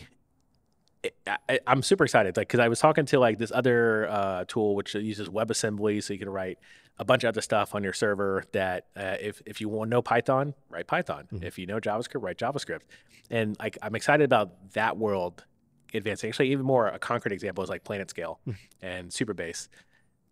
it, 1.03 1.15
I, 1.47 1.59
I'm 1.65 1.81
super 1.81 2.03
excited, 2.03 2.35
like, 2.35 2.47
because 2.49 2.59
I 2.59 2.67
was 2.67 2.79
talking 2.79 3.05
to 3.05 3.19
like 3.19 3.37
this 3.37 3.53
other 3.55 4.07
uh, 4.09 4.43
tool 4.47 4.75
which 4.75 4.95
uses 4.95 5.29
WebAssembly, 5.29 6.03
so 6.03 6.11
you 6.11 6.19
can 6.19 6.29
write 6.29 6.59
a 6.97 7.05
bunch 7.05 7.23
of 7.23 7.29
other 7.29 7.39
stuff 7.41 7.73
on 7.73 7.85
your 7.85 7.93
server. 7.93 8.43
That 8.51 8.87
uh, 8.97 9.15
if 9.21 9.41
if 9.45 9.61
you 9.61 9.69
want 9.69 9.89
to 9.89 9.91
know 9.95 10.01
Python, 10.01 10.53
write 10.69 10.87
Python. 10.87 11.27
Mhm. 11.31 11.43
If 11.43 11.57
you 11.57 11.65
know 11.67 11.79
JavaScript, 11.79 12.21
write 12.21 12.37
JavaScript. 12.37 12.81
And 13.29 13.55
like, 13.59 13.77
I'm 13.81 13.95
excited 13.95 14.25
about 14.25 14.73
that 14.73 14.97
world 14.97 15.45
advancing. 15.93 16.29
Actually, 16.29 16.51
even 16.51 16.65
more 16.65 16.87
a 16.87 16.99
concrete 16.99 17.33
example 17.33 17.63
is 17.63 17.69
like 17.69 17.83
Planet 17.83 18.09
Scale 18.09 18.39
and 18.81 19.09
Supabase. 19.09 19.67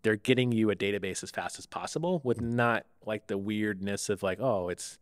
They're 0.02 0.16
getting 0.16 0.52
you 0.52 0.70
a 0.70 0.76
database 0.76 1.22
as 1.22 1.30
fast 1.30 1.58
as 1.58 1.66
possible 1.66 2.20
with 2.24 2.40
not 2.40 2.86
like 3.04 3.26
the 3.26 3.36
weirdness 3.38 4.08
of 4.08 4.22
like, 4.22 4.38
oh, 4.40 4.68
it's 4.68 4.98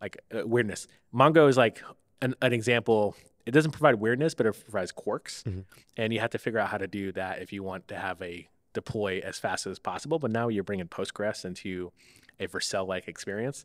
like 0.00 0.18
uh, 0.34 0.46
weirdness. 0.46 0.86
Mongo 1.14 1.48
is 1.48 1.56
like 1.56 1.82
an, 2.22 2.34
an 2.42 2.52
example. 2.52 3.16
It 3.44 3.50
doesn't 3.52 3.72
provide 3.72 3.96
weirdness, 3.96 4.34
but 4.34 4.46
it 4.46 4.52
provides 4.64 4.92
quirks, 4.92 5.42
Mhm. 5.46 5.64
and 5.96 6.12
you 6.12 6.20
have 6.20 6.30
to 6.30 6.38
figure 6.38 6.58
out 6.60 6.68
how 6.68 6.78
to 6.78 6.86
do 6.86 7.12
that 7.12 7.40
if 7.42 7.52
you 7.52 7.62
want 7.62 7.88
to 7.88 7.96
have 7.96 8.20
a 8.22 8.48
deploy 8.72 9.20
as 9.24 9.38
fast 9.38 9.66
as 9.66 9.78
possible. 9.78 10.18
But 10.18 10.30
now 10.30 10.48
you're 10.48 10.64
bringing 10.64 10.86
Postgres 10.88 11.44
into 11.44 11.92
a 12.38 12.46
Vercel-like 12.46 13.08
experience. 13.08 13.64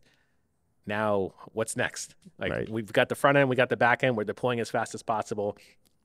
Now, 0.85 1.33
what's 1.53 1.75
next? 1.77 2.15
Like 2.39 2.51
Right. 2.51 2.69
we've 2.69 2.91
got 2.91 3.09
the 3.09 3.15
front 3.15 3.37
end, 3.37 3.49
we 3.49 3.55
got 3.55 3.69
the 3.69 3.77
back 3.77 4.03
end. 4.03 4.17
We're 4.17 4.23
deploying 4.23 4.59
as 4.59 4.69
fast 4.69 4.95
as 4.95 5.03
possible. 5.03 5.57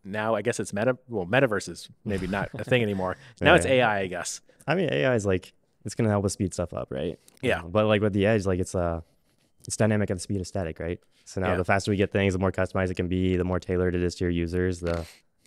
Now, 0.07 0.35
I 0.37 0.43
guess 0.43 0.61
it's 0.61 0.73
meta. 0.73 0.97
Well, 1.09 1.27
metaverse 1.27 1.69
is 1.69 1.89
maybe 2.05 2.27
not 2.29 2.49
a 2.55 2.63
thing 2.65 2.83
anymore. 2.89 3.17
Now 3.41 3.55
it's 3.57 3.67
AI, 3.67 3.99
I 4.01 4.07
guess. 4.07 4.41
I 4.67 4.75
mean, 4.77 4.89
AI 4.93 5.15
is 5.17 5.27
like 5.27 5.53
it's 5.85 5.95
gonna 5.95 6.09
help 6.11 6.25
us 6.25 6.33
speed 6.35 6.55
stuff 6.55 6.73
up, 6.73 6.89
right? 6.91 7.19
Yeah. 7.43 7.61
Uh, 7.61 7.63
but 7.69 7.87
like 7.87 8.01
with 8.01 8.13
the 8.13 8.25
edge, 8.27 8.47
like 8.47 8.61
it's 8.61 8.75
uh 8.75 9.01
it's 9.67 9.77
dynamic 9.77 10.11
at 10.11 10.17
the 10.17 10.21
speed 10.21 10.41
of 10.41 10.47
static, 10.47 10.79
right? 10.79 11.01
So 11.25 11.41
now 11.41 11.51
Yeah. 11.51 11.57
the 11.57 11.65
faster 11.65 11.91
we 11.91 11.97
get 11.97 12.13
things, 12.13 12.35
the 12.35 12.39
more 12.39 12.53
customized 12.53 12.91
it 12.91 12.97
can 12.97 13.09
be, 13.09 13.37
the 13.37 13.45
more 13.45 13.59
tailored 13.59 13.95
it 13.97 14.03
is 14.03 14.15
to 14.17 14.25
your 14.25 14.31
users, 14.31 14.81
the 14.81 15.05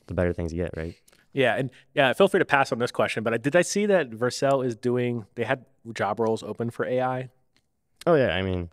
the 0.07 0.13
better 0.13 0.33
things 0.33 0.53
you 0.53 0.61
get, 0.61 0.75
right? 0.75 0.93
Yeah, 1.31 1.55
and 1.55 1.69
yeah, 1.93 2.11
feel 2.13 2.27
free 2.27 2.39
to 2.39 2.45
pass 2.45 2.71
on 2.71 2.79
this 2.79 2.91
question. 2.91 3.23
But 3.23 3.33
I, 3.35 3.37
did 3.37 3.55
I 3.55 3.61
see 3.61 3.85
that 3.85 4.09
Vercel 4.09 4.65
is 4.65 4.75
doing? 4.75 5.25
They 5.35 5.43
had 5.43 5.63
job 5.93 6.19
roles 6.19 6.41
open 6.43 6.69
for 6.71 6.85
AI. 6.85 7.29
Oh 8.07 8.15
yeah, 8.15 8.35
I 8.35 8.41
mean, 8.41 8.69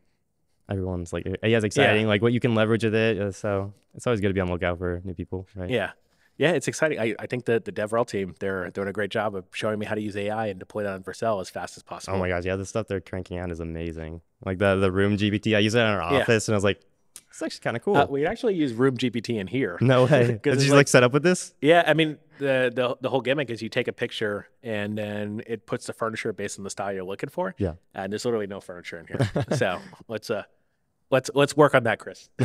everyone's 0.68 1.12
like, 1.12 1.26
yeah, 1.26 1.37
it's 1.57 1.64
exciting, 1.64 2.07
like 2.07 2.22
what 2.22 2.33
you 2.33 2.40
can 2.40 2.55
leverage 2.55 2.85
with 2.85 2.94
it. 2.94 3.20
uh, 3.20 3.33
So 3.33 3.72
it's 3.94 4.07
always 4.07 4.20
good 4.20 4.29
to 4.29 4.35
be 4.35 4.40
on 4.40 4.46
the 4.48 4.52
lookout 4.52 4.79
for 4.79 5.00
new 5.05 5.14
people, 5.14 5.46
right? 5.55 5.70
Yeah, 5.70 5.90
yeah, 6.38 6.50
it's 6.52 6.68
exciting. 6.68 6.98
I, 6.98 7.14
I 7.18 7.26
think 7.26 7.46
that 7.46 7.64
the 7.64 7.72
DevRel 7.72 8.07
team 8.07 8.35
they're 8.40 8.70
doing 8.70 8.88
a 8.88 8.92
great 8.92 9.11
job 9.11 9.35
of 9.35 9.44
showing 9.52 9.79
me 9.79 9.87
how 9.87 9.94
to 9.94 10.00
use 10.02 10.16
AI 10.16 10.48
and 10.48 10.59
deploy 10.59 10.83
that 10.83 10.92
on 10.92 11.02
Vercel 11.02 11.40
as 11.40 11.48
fast 11.50 11.76
as 11.76 11.83
possible. 11.83 12.16
Oh 12.16 12.20
my 12.20 12.29
gosh, 12.29 12.44
yeah, 12.44 12.57
the 12.57 12.66
stuff 12.66 12.87
they're 12.88 13.00
cranking 13.00 13.38
out 13.38 13.50
is 13.50 13.61
amazing. 13.61 14.20
Like 14.44 14.59
the 14.59 14.76
the 14.76 14.92
Room 14.92 15.16
GPT, 15.16 15.57
I 15.57 15.61
use 15.61 15.74
it 15.74 15.79
in 15.81 15.87
our 15.87 16.12
Yeah. 16.12 16.20
office, 16.20 16.48
and 16.48 16.55
I 16.55 16.57
was 16.57 16.64
like, 16.64 16.81
it's 17.31 17.42
actually 17.42 17.61
kind 17.62 17.76
of 17.76 17.83
cool. 17.83 17.96
Uh, 17.96 18.07
we 18.07 18.26
actually 18.26 18.55
use 18.55 18.72
Room 18.74 18.96
GPT 18.98 19.38
in 19.38 19.46
here. 19.46 19.79
no 19.81 20.05
way. 20.11 20.38
Did 20.42 20.61
you 20.62 20.68
like- 20.70 20.76
like 20.81 20.88
set 20.88 21.02
up 21.02 21.12
with 21.12 21.22
this? 21.22 21.55
Yeah, 21.62 21.83
I 21.87 21.94
mean 21.94 22.18
the, 22.38 22.70
the 22.74 22.96
the 23.00 23.09
whole 23.09 23.22
gimmick 23.22 23.48
is 23.48 23.62
you 23.62 23.70
take 23.70 23.88
a 23.88 23.92
picture 23.94 24.46
and 24.62 24.98
then 24.98 25.40
it 25.46 25.64
puts 25.64 25.87
the 25.87 25.94
furniture 25.94 26.35
based 26.35 26.59
on 26.59 26.64
the 26.64 26.70
style 26.70 26.92
you're 26.92 27.02
looking 27.05 27.31
for. 27.31 27.55
Yeah. 27.57 27.74
and 27.94 28.12
there's 28.12 28.26
literally 28.26 28.46
no 28.46 28.61
furniture 28.61 28.98
in 28.98 29.07
here. 29.07 29.46
so 29.57 29.79
let's 30.09 30.29
uh 30.31 30.42
let's 31.11 31.31
let's 31.35 31.57
work 31.57 31.75
on 31.75 31.85
that, 31.85 31.99
Chris. 31.99 32.29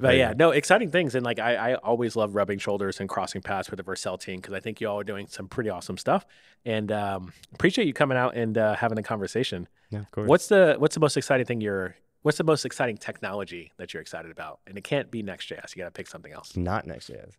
But 0.00 0.16
yeah, 0.16 0.32
no 0.36 0.50
exciting 0.50 0.90
things, 0.90 1.14
and 1.14 1.24
like 1.24 1.38
I, 1.38 1.54
I 1.54 1.74
always 1.74 2.16
love 2.16 2.34
rubbing 2.34 2.58
shoulders 2.58 2.98
and 3.00 3.08
crossing 3.08 3.40
paths 3.40 3.70
with 3.70 3.78
the 3.78 3.84
Vercel 3.84 4.20
team 4.20 4.40
because 4.40 4.54
I 4.54 4.60
think 4.60 4.80
you 4.80 4.88
all 4.88 4.98
are 4.98 5.04
doing 5.04 5.26
some 5.28 5.48
pretty 5.48 5.70
awesome 5.70 5.96
stuff, 5.96 6.26
and 6.64 6.90
um, 6.90 7.32
appreciate 7.54 7.86
you 7.86 7.92
coming 7.92 8.18
out 8.18 8.34
and 8.36 8.58
uh, 8.58 8.74
having 8.74 8.98
a 8.98 9.02
conversation. 9.02 9.68
Yeah, 9.90 10.00
of 10.00 10.10
course. 10.10 10.28
What's 10.28 10.48
the 10.48 10.76
what's 10.78 10.94
the 10.94 11.00
most 11.00 11.16
exciting 11.16 11.46
thing 11.46 11.60
you're 11.60 11.94
What's 12.22 12.38
the 12.38 12.44
most 12.44 12.64
exciting 12.64 12.96
technology 12.98 13.72
that 13.78 13.92
you're 13.92 14.00
excited 14.00 14.30
about? 14.30 14.60
And 14.66 14.78
it 14.78 14.84
can't 14.84 15.10
be 15.10 15.22
Next.js. 15.24 15.74
You 15.74 15.82
got 15.82 15.86
to 15.86 15.90
pick 15.90 16.06
something 16.06 16.32
else. 16.32 16.56
not 16.56 16.86
Next.js? 16.86 17.32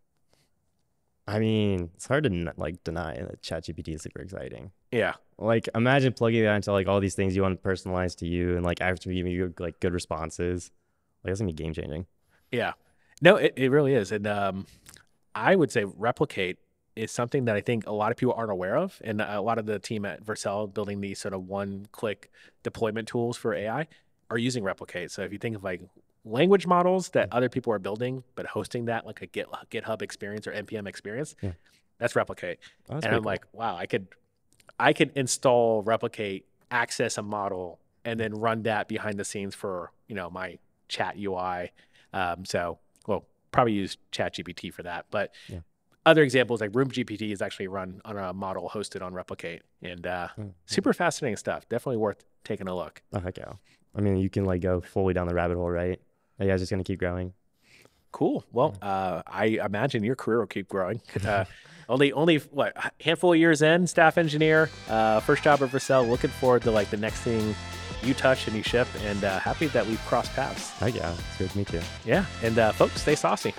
I 1.27 1.39
mean, 1.39 1.89
it's 1.95 2.07
hard 2.07 2.25
to 2.25 2.53
like 2.57 2.83
deny 2.83 3.15
that 3.15 3.41
ChatGPT 3.41 3.95
is 3.95 4.01
super 4.01 4.21
exciting. 4.21 4.71
Yeah. 4.91 5.13
Like, 5.37 5.69
imagine 5.73 6.13
plugging 6.13 6.43
that 6.43 6.55
into 6.55 6.71
like 6.71 6.87
all 6.87 6.99
these 6.99 7.15
things 7.15 7.35
you 7.35 7.43
want 7.43 7.63
personalized 7.63 8.19
to 8.19 8.27
you, 8.27 8.55
and 8.55 8.65
like 8.65 8.81
actually 8.81 9.15
giving 9.15 9.31
you 9.31 9.53
like 9.59 9.79
good 9.79 9.93
responses. 9.93 10.71
Like, 11.23 11.31
that's 11.31 11.39
gonna 11.39 11.53
be 11.53 11.63
game 11.63 11.73
changing. 11.73 12.05
Yeah. 12.51 12.73
No, 13.21 13.37
it, 13.37 13.53
it 13.55 13.71
really 13.71 13.93
is. 13.93 14.11
And 14.11 14.27
um, 14.27 14.67
I 15.33 15.55
would 15.55 15.71
say 15.71 15.85
replicate 15.85 16.57
is 16.95 17.11
something 17.11 17.45
that 17.45 17.55
I 17.55 17.61
think 17.61 17.87
a 17.87 17.91
lot 17.91 18.11
of 18.11 18.17
people 18.17 18.33
aren't 18.35 18.51
aware 18.51 18.75
of. 18.75 19.01
And 19.03 19.21
a 19.21 19.41
lot 19.41 19.57
of 19.57 19.65
the 19.65 19.79
team 19.79 20.05
at 20.05 20.23
Vercel 20.23 20.71
building 20.71 21.01
these 21.01 21.19
sort 21.19 21.33
of 21.33 21.47
one 21.47 21.87
click 21.91 22.31
deployment 22.63 23.07
tools 23.07 23.37
for 23.37 23.53
AI 23.53 23.87
are 24.29 24.37
using 24.37 24.63
replicate. 24.63 25.11
So 25.11 25.23
if 25.23 25.31
you 25.31 25.39
think 25.39 25.55
of 25.55 25.63
like 25.63 25.81
language 26.25 26.65
models 26.67 27.09
that 27.09 27.29
other 27.31 27.49
people 27.49 27.73
are 27.73 27.79
building, 27.79 28.23
but 28.35 28.45
hosting 28.45 28.85
that 28.85 29.05
like 29.05 29.21
a 29.21 29.27
Git, 29.27 29.47
GitHub 29.69 30.01
experience 30.01 30.47
or 30.47 30.51
NPM 30.53 30.87
experience, 30.87 31.35
Yeah. 31.41 31.51
that's 31.97 32.15
replicate. 32.15 32.59
Oh, 32.89 32.95
that's 32.95 33.05
and 33.05 33.15
I'm 33.15 33.21
cool. 33.23 33.31
like, 33.31 33.45
wow, 33.53 33.75
I 33.75 33.85
could, 33.85 34.07
I 34.79 34.93
could 34.93 35.11
install 35.15 35.81
replicate, 35.83 36.45
access 36.71 37.17
a 37.17 37.21
model, 37.21 37.79
and 38.05 38.19
then 38.19 38.33
run 38.33 38.63
that 38.63 38.87
behind 38.87 39.17
the 39.19 39.25
scenes 39.25 39.55
for 39.55 39.91
you 40.07 40.15
know 40.15 40.29
my 40.29 40.57
chat 40.89 41.15
UI. 41.17 41.71
Um, 42.13 42.45
so, 42.45 42.79
well, 43.07 43.25
probably 43.51 43.73
use 43.73 43.97
Chat 44.11 44.35
GPT 44.35 44.71
for 44.73 44.83
that. 44.83 45.05
But 45.09 45.33
Yeah. 45.47 45.59
other 46.05 46.21
examples 46.21 46.61
like 46.61 46.75
Room 46.75 46.89
GPT 46.91 47.31
is 47.31 47.41
actually 47.41 47.67
run 47.67 48.01
on 48.05 48.17
a 48.17 48.33
model 48.33 48.69
hosted 48.73 49.01
on 49.01 49.13
Replicate, 49.13 49.61
and 49.81 50.05
uh, 50.05 50.27
Mm, 50.37 50.53
super 50.65 50.93
fascinating 50.93 51.37
stuff. 51.37 51.67
Definitely 51.69 51.97
worth 51.97 52.23
taking 52.43 52.67
a 52.67 52.75
look. 52.75 53.01
Oh 53.13 53.19
heck 53.19 53.37
yeah! 53.37 53.53
I 53.95 54.01
mean, 54.01 54.17
you 54.17 54.29
can 54.29 54.45
like 54.45 54.61
go 54.61 54.79
fully 54.81 55.13
down 55.13 55.27
the 55.27 55.33
rabbit 55.35 55.55
hole, 55.57 55.69
right? 55.69 55.99
Are 56.39 56.45
you 56.45 56.51
guys 56.51 56.59
just 56.61 56.71
gonna 56.71 56.83
keep 56.83 56.99
growing? 56.99 57.33
Cool. 58.11 58.45
Well, 58.51 58.75
uh, 58.81 59.23
I 59.25 59.59
imagine 59.65 60.03
your 60.03 60.15
career 60.15 60.39
will 60.39 60.47
keep 60.47 60.69
growing. 60.69 61.01
Uh, 61.25 61.45
only, 61.89 62.13
only 62.13 62.37
what 62.37 62.75
handful 63.01 63.33
of 63.33 63.39
years 63.39 63.61
in, 63.61 63.87
staff 63.87 64.17
engineer, 64.17 64.69
uh, 64.89 65.19
first 65.19 65.43
job 65.43 65.61
at 65.61 65.69
Vercel. 65.69 66.09
Looking 66.09 66.29
forward 66.29 66.61
to 66.61 66.71
like 66.71 66.89
the 66.89 66.97
next 66.97 67.21
thing 67.21 67.53
you 68.01 68.13
touch 68.13 68.47
and 68.47 68.55
you 68.55 68.63
ship, 68.63 68.87
and 69.03 69.23
uh, 69.23 69.37
happy 69.39 69.67
that 69.67 69.85
we've 69.85 69.99
crossed 70.05 70.31
paths. 70.33 70.69
Heck 70.71 70.95
yeah! 70.95 71.13
It's 71.13 71.37
good 71.37 71.49
to 71.49 71.57
meet 71.57 71.73
you. 71.73 71.81
Yeah, 72.05 72.25
and 72.41 72.57
uh, 72.57 72.71
folks, 72.71 73.01
stay 73.01 73.15
saucy. 73.15 73.53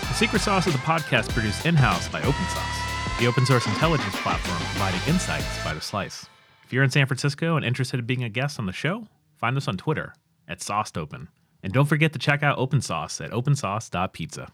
The 0.00 0.14
secret 0.14 0.40
sauce 0.40 0.66
of 0.66 0.72
the 0.72 0.78
podcast 0.78 1.28
produced 1.28 1.66
in-house 1.66 2.08
by 2.08 2.22
OpenSauced, 2.22 3.18
the 3.20 3.26
open 3.26 3.44
source 3.44 3.66
intelligence 3.66 4.16
platform 4.22 4.58
providing 4.72 5.00
insights 5.06 5.62
by 5.62 5.74
the 5.74 5.82
slice. 5.82 6.26
If 6.64 6.72
you're 6.72 6.84
in 6.84 6.90
San 6.90 7.06
Francisco 7.06 7.56
and 7.56 7.66
interested 7.66 8.00
in 8.00 8.06
being 8.06 8.24
a 8.24 8.30
guest 8.30 8.58
on 8.58 8.64
the 8.64 8.72
show, 8.72 9.06
find 9.36 9.56
us 9.58 9.68
on 9.68 9.76
Twitter 9.76 10.14
at 10.48 10.60
SaucedOpen. 10.60 11.28
And 11.62 11.72
don't 11.72 11.86
forget 11.86 12.12
to 12.12 12.18
check 12.18 12.42
out 12.42 12.58
OpenSauced 12.58 13.24
at 13.24 13.30
opensauced.pizza. 13.32 14.48